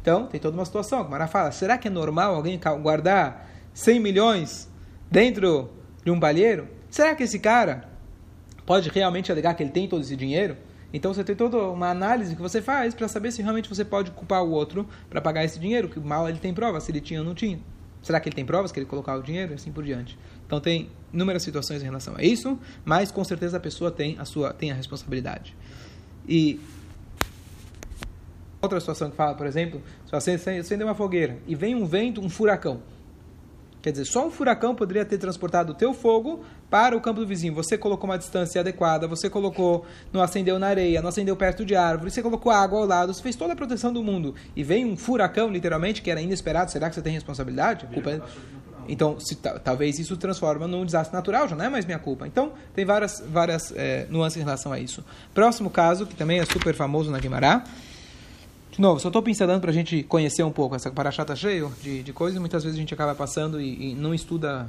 Então, 0.00 0.26
tem 0.26 0.40
toda 0.40 0.56
uma 0.56 0.64
situação. 0.64 1.02
O 1.02 1.10
Mara 1.10 1.26
fala, 1.26 1.50
será 1.50 1.76
que 1.76 1.88
é 1.88 1.90
normal 1.90 2.34
alguém 2.34 2.58
guardar 2.80 3.48
100 3.74 4.00
milhões 4.00 4.70
dentro 5.10 5.70
de 6.04 6.10
um 6.10 6.18
palheiro? 6.18 6.68
Será 6.88 7.14
que 7.14 7.22
esse 7.22 7.38
cara 7.38 7.88
pode 8.64 8.88
realmente 8.88 9.30
alegar 9.30 9.54
que 9.54 9.62
ele 9.62 9.70
tem 9.70 9.88
todo 9.88 10.00
esse 10.00 10.16
dinheiro? 10.16 10.56
Então 10.92 11.12
você 11.12 11.24
tem 11.24 11.34
toda 11.34 11.56
uma 11.58 11.90
análise 11.90 12.36
que 12.36 12.42
você 12.42 12.60
faz 12.60 12.94
para 12.94 13.08
saber 13.08 13.32
se 13.32 13.40
realmente 13.42 13.68
você 13.68 13.84
pode 13.84 14.10
culpar 14.10 14.42
o 14.44 14.50
outro 14.50 14.86
para 15.08 15.20
pagar 15.20 15.44
esse 15.44 15.58
dinheiro, 15.58 15.88
que 15.88 15.98
mal 15.98 16.28
ele 16.28 16.38
tem 16.38 16.52
prova, 16.52 16.80
se 16.80 16.90
ele 16.90 17.00
tinha 17.00 17.20
ou 17.20 17.26
não 17.26 17.34
tinha. 17.34 17.58
Será 18.02 18.18
que 18.18 18.28
ele 18.28 18.36
tem 18.36 18.44
provas 18.44 18.72
que 18.72 18.78
ele 18.78 18.86
colocava 18.86 19.20
o 19.20 19.22
dinheiro 19.22 19.52
e 19.52 19.54
assim 19.54 19.70
por 19.70 19.84
diante? 19.84 20.18
Então 20.44 20.60
tem 20.60 20.90
inúmeras 21.12 21.42
situações 21.42 21.82
em 21.82 21.84
relação 21.84 22.14
a 22.16 22.22
isso, 22.22 22.58
mas 22.84 23.10
com 23.10 23.22
certeza 23.22 23.56
a 23.56 23.60
pessoa 23.60 23.90
tem 23.90 24.18
a 24.18 24.24
sua 24.24 24.52
tem 24.52 24.70
a 24.70 24.74
responsabilidade. 24.74 25.56
E 26.28 26.60
outra 28.60 28.78
situação 28.80 29.10
que 29.10 29.16
fala, 29.16 29.34
por 29.34 29.46
exemplo, 29.46 29.80
se 30.04 30.12
você 30.12 30.32
acende 30.32 30.84
uma 30.84 30.94
fogueira 30.94 31.38
e 31.46 31.54
vem 31.54 31.74
um 31.74 31.86
vento, 31.86 32.20
um 32.20 32.28
furacão, 32.28 32.82
Quer 33.82 33.90
dizer, 33.90 34.04
só 34.04 34.24
um 34.24 34.30
furacão 34.30 34.76
poderia 34.76 35.04
ter 35.04 35.18
transportado 35.18 35.72
o 35.72 35.74
teu 35.74 35.92
fogo 35.92 36.44
para 36.70 36.96
o 36.96 37.00
campo 37.00 37.18
do 37.18 37.26
vizinho. 37.26 37.52
Você 37.54 37.76
colocou 37.76 38.08
uma 38.08 38.16
distância 38.16 38.60
adequada, 38.60 39.08
você 39.08 39.28
colocou, 39.28 39.84
não 40.12 40.22
acendeu 40.22 40.56
na 40.56 40.68
areia, 40.68 41.02
não 41.02 41.08
acendeu 41.08 41.34
perto 41.34 41.64
de 41.64 41.74
árvore, 41.74 42.12
você 42.12 42.22
colocou 42.22 42.52
água 42.52 42.78
ao 42.78 42.86
lado, 42.86 43.12
você 43.12 43.20
fez 43.20 43.34
toda 43.34 43.54
a 43.54 43.56
proteção 43.56 43.92
do 43.92 44.00
mundo. 44.00 44.36
E 44.54 44.62
vem 44.62 44.86
um 44.86 44.96
furacão, 44.96 45.48
literalmente, 45.50 46.00
que 46.00 46.10
era 46.10 46.20
inesperado. 46.20 46.70
Será 46.70 46.88
que 46.88 46.94
você 46.94 47.02
tem 47.02 47.12
responsabilidade? 47.12 47.86
culpa 47.86 48.10
é... 48.12 48.20
Então, 48.88 49.18
se, 49.18 49.36
talvez 49.36 49.98
isso 49.98 50.16
transforma 50.16 50.66
num 50.66 50.84
desastre 50.84 51.14
natural, 51.14 51.48
já 51.48 51.54
não 51.54 51.64
é 51.64 51.68
mais 51.68 51.84
minha 51.84 51.98
culpa. 51.98 52.26
Então, 52.26 52.52
tem 52.74 52.84
várias, 52.84 53.22
várias 53.26 53.72
é, 53.76 54.06
nuances 54.10 54.40
em 54.40 54.44
relação 54.44 54.72
a 54.72 54.78
isso. 54.78 55.04
Próximo 55.32 55.70
caso, 55.70 56.06
que 56.06 56.14
também 56.14 56.40
é 56.40 56.44
super 56.44 56.74
famoso 56.74 57.10
na 57.10 57.18
Guimarães, 57.18 57.62
de 58.72 58.80
novo, 58.80 58.98
só 58.98 59.08
estou 59.08 59.22
pincelando 59.22 59.60
para 59.60 59.70
a 59.70 59.74
gente 59.74 60.02
conhecer 60.04 60.42
um 60.42 60.50
pouco. 60.50 60.74
Essa 60.74 60.90
paraxá 60.90 61.22
está 61.22 61.36
cheio 61.36 61.70
de, 61.82 62.02
de 62.02 62.12
coisas 62.12 62.38
e 62.38 62.40
muitas 62.40 62.64
vezes 62.64 62.78
a 62.78 62.80
gente 62.80 62.94
acaba 62.94 63.14
passando 63.14 63.60
e, 63.60 63.92
e 63.92 63.94
não 63.94 64.14
estuda, 64.14 64.66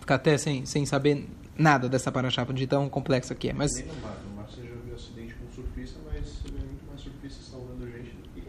fica 0.00 0.16
até 0.16 0.36
sem, 0.36 0.66
sem 0.66 0.84
saber 0.84 1.24
nada 1.56 1.88
dessa 1.88 2.10
paraxá, 2.10 2.42
de 2.44 2.66
tão 2.66 2.88
complexa 2.88 3.32
que 3.32 3.48
é. 3.48 3.52
Mas 3.52 3.70
Nem 3.76 3.86
no 3.86 3.94
mar. 4.02 4.16
No 4.28 4.36
mar 4.36 4.48
você 4.48 4.62
já 4.62 4.74
viu 4.84 4.94
acidente 4.96 5.34
com 5.34 5.54
surfista, 5.54 6.00
mas 6.04 6.26
você 6.26 6.48
vê 6.48 6.58
muito 6.58 6.84
mais 6.88 7.00
surfistas 7.00 7.46
salvando 7.46 7.86
gente 7.86 8.10
do 8.16 8.28
que 8.34 8.40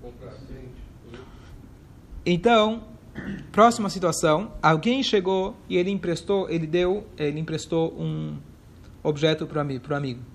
comprar 0.00 0.30
acidente. 0.30 0.80
Então, 2.24 2.84
próxima 3.50 3.90
situação, 3.90 4.52
alguém 4.62 5.02
chegou 5.02 5.56
e 5.68 5.76
ele 5.76 5.90
emprestou, 5.90 6.48
ele 6.48 6.68
deu, 6.68 7.04
ele 7.18 7.40
emprestou 7.40 7.92
um 8.00 8.36
objeto 9.02 9.44
para 9.44 9.58
o 9.58 9.96
amigo. 9.96 10.31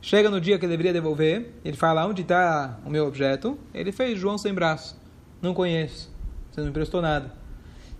Chega 0.00 0.30
no 0.30 0.40
dia 0.40 0.58
que 0.58 0.64
ele 0.64 0.70
deveria 0.70 0.92
devolver, 0.92 1.54
ele 1.64 1.76
fala, 1.76 2.06
onde 2.06 2.22
está 2.22 2.78
o 2.84 2.90
meu 2.90 3.06
objeto? 3.06 3.58
Ele 3.74 3.90
fez 3.90 4.18
João 4.18 4.38
sem 4.38 4.54
braço. 4.54 4.96
Não 5.42 5.52
conheço. 5.52 6.10
Você 6.50 6.60
não 6.60 6.68
emprestou 6.68 7.02
nada. 7.02 7.32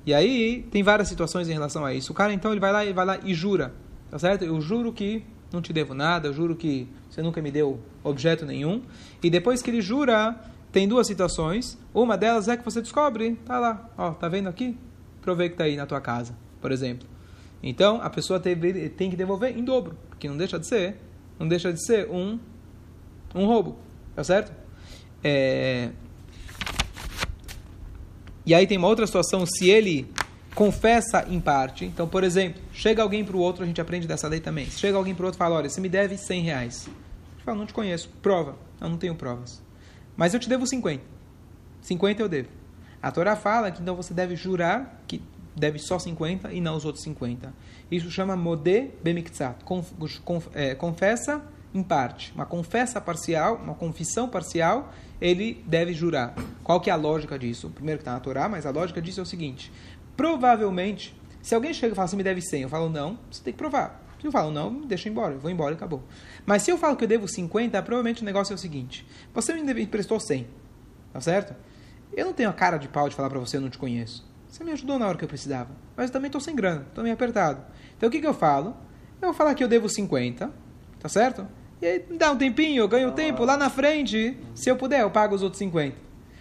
E 0.06 0.14
aí, 0.14 0.66
tem 0.70 0.82
várias 0.82 1.08
situações 1.08 1.48
em 1.48 1.52
relação 1.52 1.84
a 1.84 1.92
isso. 1.92 2.12
O 2.12 2.14
cara, 2.14 2.32
então, 2.32 2.52
ele 2.52 2.60
vai 2.60 2.72
lá, 2.72 2.84
ele 2.84 2.94
vai 2.94 3.04
lá 3.04 3.18
e 3.24 3.34
jura. 3.34 3.74
Tá 4.10 4.18
certo? 4.18 4.44
Eu 4.44 4.60
juro 4.60 4.92
que 4.92 5.24
não 5.52 5.60
te 5.60 5.72
devo 5.72 5.92
nada, 5.92 6.28
eu 6.28 6.32
juro 6.32 6.54
que 6.54 6.88
você 7.10 7.22
nunca 7.22 7.42
me 7.42 7.50
deu 7.50 7.80
objeto 8.02 8.46
nenhum. 8.46 8.82
E 9.22 9.28
depois 9.28 9.60
que 9.60 9.70
ele 9.70 9.80
jura, 9.80 10.38
tem 10.70 10.86
duas 10.86 11.06
situações. 11.06 11.78
Uma 11.92 12.16
delas 12.16 12.48
é 12.48 12.56
que 12.56 12.64
você 12.64 12.80
descobre, 12.80 13.36
tá 13.44 13.58
lá, 13.58 13.90
ó, 13.96 14.12
tá 14.12 14.28
vendo 14.28 14.48
aqui? 14.48 14.76
Provei 15.20 15.48
que 15.48 15.56
tá 15.56 15.64
aí 15.64 15.76
na 15.76 15.86
tua 15.86 16.00
casa, 16.00 16.34
por 16.60 16.70
exemplo. 16.72 17.06
Então, 17.62 18.00
a 18.00 18.08
pessoa 18.08 18.38
teve, 18.38 18.88
tem 18.90 19.10
que 19.10 19.16
devolver 19.16 19.56
em 19.56 19.64
dobro, 19.64 19.96
porque 20.08 20.28
não 20.28 20.36
deixa 20.36 20.58
de 20.58 20.66
ser, 20.66 20.96
não 21.38 21.46
deixa 21.48 21.72
de 21.72 21.84
ser 21.84 22.08
um 22.10 22.38
um 23.34 23.46
roubo, 23.46 23.76
tá 24.14 24.24
certo? 24.24 24.52
É... 25.22 25.90
E 28.44 28.54
aí 28.54 28.66
tem 28.66 28.78
uma 28.78 28.88
outra 28.88 29.06
situação, 29.06 29.44
se 29.44 29.68
ele 29.68 30.10
confessa 30.54 31.26
em 31.28 31.38
parte, 31.38 31.84
então, 31.84 32.08
por 32.08 32.24
exemplo, 32.24 32.60
chega 32.72 33.02
alguém 33.02 33.24
para 33.24 33.36
o 33.36 33.40
outro, 33.40 33.62
a 33.62 33.66
gente 33.66 33.80
aprende 33.80 34.08
dessa 34.08 34.26
lei 34.26 34.40
também. 34.40 34.66
Chega 34.66 34.96
alguém 34.96 35.14
para 35.14 35.22
o 35.22 35.26
outro 35.26 35.36
e 35.36 35.38
fala, 35.38 35.56
olha, 35.56 35.68
você 35.68 35.80
me 35.80 35.88
deve 35.88 36.16
100 36.16 36.42
reais. 36.42 36.86
Ele 36.86 37.44
fala, 37.44 37.58
não 37.58 37.66
te 37.66 37.74
conheço, 37.74 38.08
prova. 38.22 38.56
Não, 38.80 38.88
não 38.90 38.96
tenho 38.96 39.14
provas. 39.14 39.62
Mas 40.16 40.34
eu 40.34 40.40
te 40.40 40.48
devo 40.48 40.66
50. 40.66 41.04
50 41.82 42.22
eu 42.22 42.28
devo. 42.28 42.48
A 43.00 43.12
Torá 43.12 43.36
fala 43.36 43.70
que 43.70 43.80
então 43.80 43.94
você 43.94 44.12
deve 44.12 44.34
jurar 44.34 45.02
que 45.06 45.22
deve 45.58 45.78
só 45.78 45.98
50 45.98 46.52
e 46.52 46.60
não 46.60 46.76
os 46.76 46.84
outros 46.84 47.02
50. 47.04 47.52
Isso 47.90 48.10
chama 48.10 48.36
modé 48.36 48.90
bemiktsat. 49.02 49.64
Conf, 49.64 49.92
conf, 50.24 50.46
é, 50.54 50.74
confessa 50.74 51.42
em 51.74 51.82
parte. 51.82 52.32
Uma 52.34 52.46
confessa 52.46 53.00
parcial, 53.00 53.56
uma 53.56 53.74
confissão 53.74 54.28
parcial, 54.28 54.92
ele 55.20 55.62
deve 55.66 55.92
jurar. 55.92 56.34
Qual 56.62 56.80
que 56.80 56.90
é 56.90 56.92
a 56.92 56.96
lógica 56.96 57.38
disso? 57.38 57.70
Primeiro 57.70 57.98
que 57.98 58.02
está 58.02 58.12
na 58.12 58.20
Torá, 58.20 58.48
mas 58.48 58.66
a 58.66 58.70
lógica 58.70 59.00
disso 59.00 59.20
é 59.20 59.22
o 59.22 59.26
seguinte. 59.26 59.72
Provavelmente, 60.16 61.14
se 61.42 61.54
alguém 61.54 61.72
chega 61.72 61.92
e 61.92 61.96
fala, 61.96 62.08
você 62.08 62.16
me 62.16 62.22
deve 62.22 62.42
100, 62.42 62.62
eu 62.62 62.68
falo, 62.68 62.88
não, 62.88 63.18
você 63.30 63.42
tem 63.42 63.52
que 63.52 63.58
provar. 63.58 64.04
Se 64.20 64.26
eu 64.26 64.32
falo, 64.32 64.50
não, 64.50 64.80
deixa 64.80 65.08
eu 65.08 65.12
embora, 65.12 65.34
eu 65.34 65.38
vou 65.38 65.50
embora 65.50 65.72
e 65.72 65.76
acabou. 65.76 66.02
Mas 66.44 66.62
se 66.62 66.70
eu 66.70 66.78
falo 66.78 66.96
que 66.96 67.04
eu 67.04 67.08
devo 67.08 67.28
50, 67.28 67.80
provavelmente 67.82 68.22
o 68.22 68.24
negócio 68.24 68.52
é 68.52 68.56
o 68.56 68.58
seguinte. 68.58 69.06
Você 69.32 69.54
me 69.54 69.82
emprestou 69.82 70.18
100, 70.18 70.46
tá 71.12 71.20
certo? 71.20 71.54
Eu 72.12 72.26
não 72.26 72.32
tenho 72.32 72.50
a 72.50 72.52
cara 72.52 72.78
de 72.78 72.88
pau 72.88 73.08
de 73.08 73.14
falar 73.14 73.30
para 73.30 73.38
você, 73.38 73.58
eu 73.58 73.60
não 73.60 73.70
te 73.70 73.78
conheço. 73.78 74.26
Você 74.48 74.64
me 74.64 74.72
ajudou 74.72 74.98
na 74.98 75.06
hora 75.06 75.16
que 75.16 75.24
eu 75.24 75.28
precisava. 75.28 75.70
Mas 75.96 76.06
eu 76.06 76.12
também 76.12 76.28
estou 76.28 76.40
sem 76.40 76.54
grana, 76.56 76.86
estou 76.88 77.04
meio 77.04 77.14
apertado. 77.14 77.62
Então 77.96 78.08
o 78.08 78.12
que, 78.12 78.20
que 78.20 78.26
eu 78.26 78.34
falo? 78.34 78.76
Eu 79.20 79.28
vou 79.28 79.34
falar 79.34 79.54
que 79.54 79.62
eu 79.62 79.68
devo 79.68 79.88
50, 79.88 80.50
tá 80.98 81.08
certo? 81.08 81.46
E 81.80 81.86
aí 81.86 82.04
me 82.08 82.16
dá 82.16 82.30
um 82.30 82.36
tempinho, 82.36 82.82
eu 82.82 82.88
ganho 82.88 83.12
tempo. 83.12 83.44
Lá 83.44 83.56
na 83.56 83.70
frente, 83.70 84.36
se 84.54 84.70
eu 84.70 84.76
puder, 84.76 85.02
eu 85.02 85.10
pago 85.10 85.34
os 85.34 85.42
outros 85.42 85.58
50. 85.58 85.96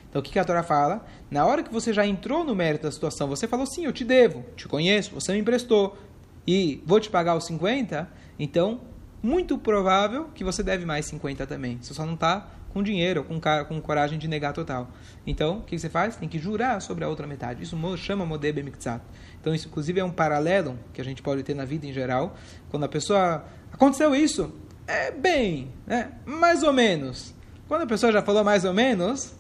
Então 0.10 0.22
o 0.22 0.24
que, 0.24 0.32
que 0.32 0.40
a 0.40 0.46
Torá 0.46 0.64
fala? 0.64 1.06
Na 1.30 1.46
hora 1.46 1.62
que 1.62 1.72
você 1.72 1.92
já 1.92 2.06
entrou 2.06 2.44
no 2.44 2.56
mérito 2.56 2.84
da 2.84 2.92
situação, 2.92 3.28
você 3.28 3.48
falou 3.48 3.66
sim, 3.66 3.86
eu 3.86 3.94
te 3.94 4.06
devo, 4.06 4.46
te 4.56 4.68
conheço, 4.68 5.14
você 5.14 5.34
me 5.34 5.40
emprestou 5.40 5.98
e 6.46 6.82
vou 6.86 7.00
te 7.00 7.10
pagar 7.10 7.36
os 7.36 7.44
50, 7.46 8.10
então 8.40 8.82
muito 9.22 9.58
provável 9.58 10.30
que 10.34 10.44
você 10.44 10.64
deve 10.64 10.86
mais 10.86 11.06
50 11.08 11.46
também. 11.46 11.78
Você 11.82 11.94
só 11.94 12.06
não 12.06 12.14
está 12.14 12.50
com 12.78 12.84
dinheiro, 12.84 13.24
com, 13.24 13.40
com 13.68 13.82
coragem 13.82 14.20
de 14.20 14.28
negar 14.28 14.54
total. 14.54 14.92
Então, 15.26 15.60
o 15.60 15.62
que 15.64 15.78
você 15.78 15.90
faz? 15.90 16.16
Tem 16.16 16.30
que 16.30 16.38
jurar 16.38 16.80
sobre 16.80 17.04
a 17.04 17.10
outra 17.10 17.26
metade. 17.26 17.64
Isso 17.64 17.76
chama 17.98 18.24
Modé 18.24 18.52
Bemiktsat. 18.52 19.02
Então, 19.42 19.54
isso 19.56 19.68
inclusive 19.68 20.00
é 20.00 20.04
um 20.04 20.12
paralelo 20.12 20.78
que 20.94 21.02
a 21.02 21.04
gente 21.04 21.24
pode 21.24 21.42
ter 21.42 21.56
na 21.56 21.66
vida 21.66 21.88
em 21.88 21.94
geral. 21.94 22.36
Quando 22.70 22.84
a 22.84 22.88
pessoa... 22.88 23.44
Aconteceu 23.72 24.16
isso? 24.16 24.54
É 24.86 25.12
bem, 25.12 25.70
né? 25.88 26.12
mais 26.24 26.62
ou 26.62 26.72
menos. 26.72 27.34
Quando 27.68 27.82
a 27.82 27.88
pessoa 27.88 28.12
já 28.12 28.22
falou 28.22 28.44
mais 28.44 28.64
ou 28.64 28.74
menos, 28.74 29.34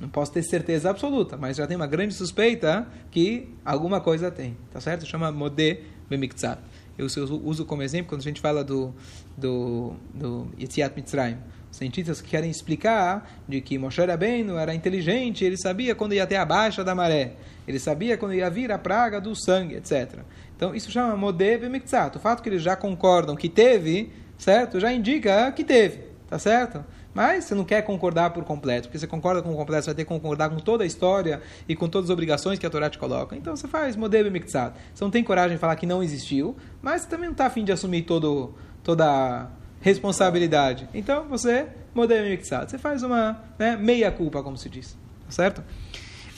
não 0.00 0.08
posso 0.08 0.32
ter 0.32 0.42
certeza 0.42 0.88
absoluta, 0.88 1.36
mas 1.36 1.58
já 1.58 1.66
tem 1.66 1.76
uma 1.76 1.86
grande 1.86 2.14
suspeita 2.14 2.88
que 3.10 3.54
alguma 3.62 4.00
coisa 4.00 4.30
tem. 4.30 4.56
Tá 4.72 4.80
certo? 4.80 5.04
Chama 5.04 5.30
Modé 5.30 5.82
Bemiktsat. 6.08 6.58
Eu 6.96 7.06
uso 7.44 7.64
como 7.64 7.82
exemplo 7.82 8.08
quando 8.08 8.20
a 8.20 8.24
gente 8.24 8.40
fala 8.40 8.64
do, 8.64 8.92
do, 9.36 9.94
do 10.14 10.48
Mitzrayim. 10.96 11.38
Cientistas 11.80 12.20
que 12.20 12.28
querem 12.28 12.50
explicar 12.50 13.40
de 13.48 13.58
que 13.62 13.78
Moshe 13.78 14.04
Rabbeinu 14.04 14.58
era 14.58 14.74
inteligente, 14.74 15.46
ele 15.46 15.56
sabia 15.56 15.94
quando 15.94 16.12
ia 16.12 16.26
ter 16.26 16.36
a 16.36 16.44
baixa 16.44 16.84
da 16.84 16.94
maré, 16.94 17.32
ele 17.66 17.78
sabia 17.78 18.18
quando 18.18 18.34
ia 18.34 18.50
vir 18.50 18.70
a 18.70 18.76
praga 18.76 19.18
do 19.18 19.34
sangue, 19.34 19.76
etc. 19.76 20.18
Então, 20.54 20.74
isso 20.74 20.90
chama 20.90 21.16
Modé 21.16 21.56
Bemiktsat. 21.56 22.18
O 22.18 22.20
fato 22.20 22.42
que 22.42 22.50
eles 22.50 22.60
já 22.60 22.76
concordam 22.76 23.34
que 23.34 23.48
teve, 23.48 24.12
certo? 24.36 24.78
Já 24.78 24.92
indica 24.92 25.50
que 25.52 25.64
teve, 25.64 26.00
tá 26.28 26.38
certo? 26.38 26.84
Mas 27.14 27.44
você 27.44 27.54
não 27.54 27.64
quer 27.64 27.80
concordar 27.80 28.28
por 28.28 28.44
completo, 28.44 28.88
porque 28.88 28.98
você 28.98 29.06
concorda 29.06 29.40
com 29.40 29.50
o 29.50 29.56
completo, 29.56 29.84
você 29.84 29.88
vai 29.88 29.94
ter 29.94 30.04
que 30.04 30.08
concordar 30.10 30.50
com 30.50 30.56
toda 30.56 30.84
a 30.84 30.86
história 30.86 31.40
e 31.66 31.74
com 31.74 31.88
todas 31.88 32.10
as 32.10 32.12
obrigações 32.12 32.58
que 32.58 32.66
a 32.66 32.70
Torá 32.70 32.90
te 32.90 32.98
coloca. 32.98 33.34
Então 33.34 33.56
você 33.56 33.66
faz 33.66 33.96
modelo 33.96 34.30
mixado. 34.30 34.74
Você 34.94 35.02
não 35.02 35.10
tem 35.10 35.24
coragem 35.24 35.56
de 35.56 35.58
falar 35.58 35.76
que 35.76 35.86
não 35.86 36.02
existiu, 36.02 36.54
mas 36.82 37.00
você 37.00 37.08
também 37.08 37.24
não 37.24 37.32
está 37.32 37.46
afim 37.46 37.64
de 37.64 37.72
assumir 37.72 38.02
todo, 38.02 38.54
toda 38.84 39.48
responsabilidade. 39.80 40.88
Então 40.92 41.28
você, 41.28 41.68
modelo 41.94 42.28
mixado. 42.28 42.70
Você 42.70 42.78
faz 42.78 43.02
uma 43.02 43.42
né, 43.58 43.76
meia 43.76 44.10
culpa, 44.10 44.42
como 44.42 44.56
se 44.56 44.68
diz. 44.68 44.96
Tá 45.26 45.32
certo? 45.32 45.64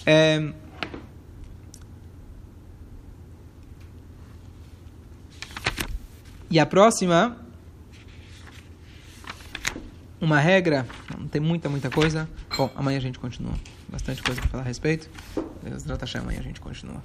É... 0.07 0.53
E 6.51 6.59
a 6.59 6.67
próxima 6.67 7.39
uma 10.23 10.39
regra, 10.39 10.87
não 11.19 11.27
tem 11.27 11.41
muita, 11.41 11.69
muita 11.69 11.91
coisa. 11.91 12.29
Bom, 12.57 12.71
amanhã 12.77 12.99
a 12.99 13.01
gente 13.01 13.19
continua. 13.19 13.55
Bastante 13.89 14.23
coisa 14.23 14.41
para 14.41 14.51
falar 14.51 14.63
a 14.63 14.67
respeito. 14.67 15.11
Deus, 15.63 15.85
amanhã 16.15 16.39
a 16.39 16.43
gente 16.43 16.61
continua. 16.61 17.03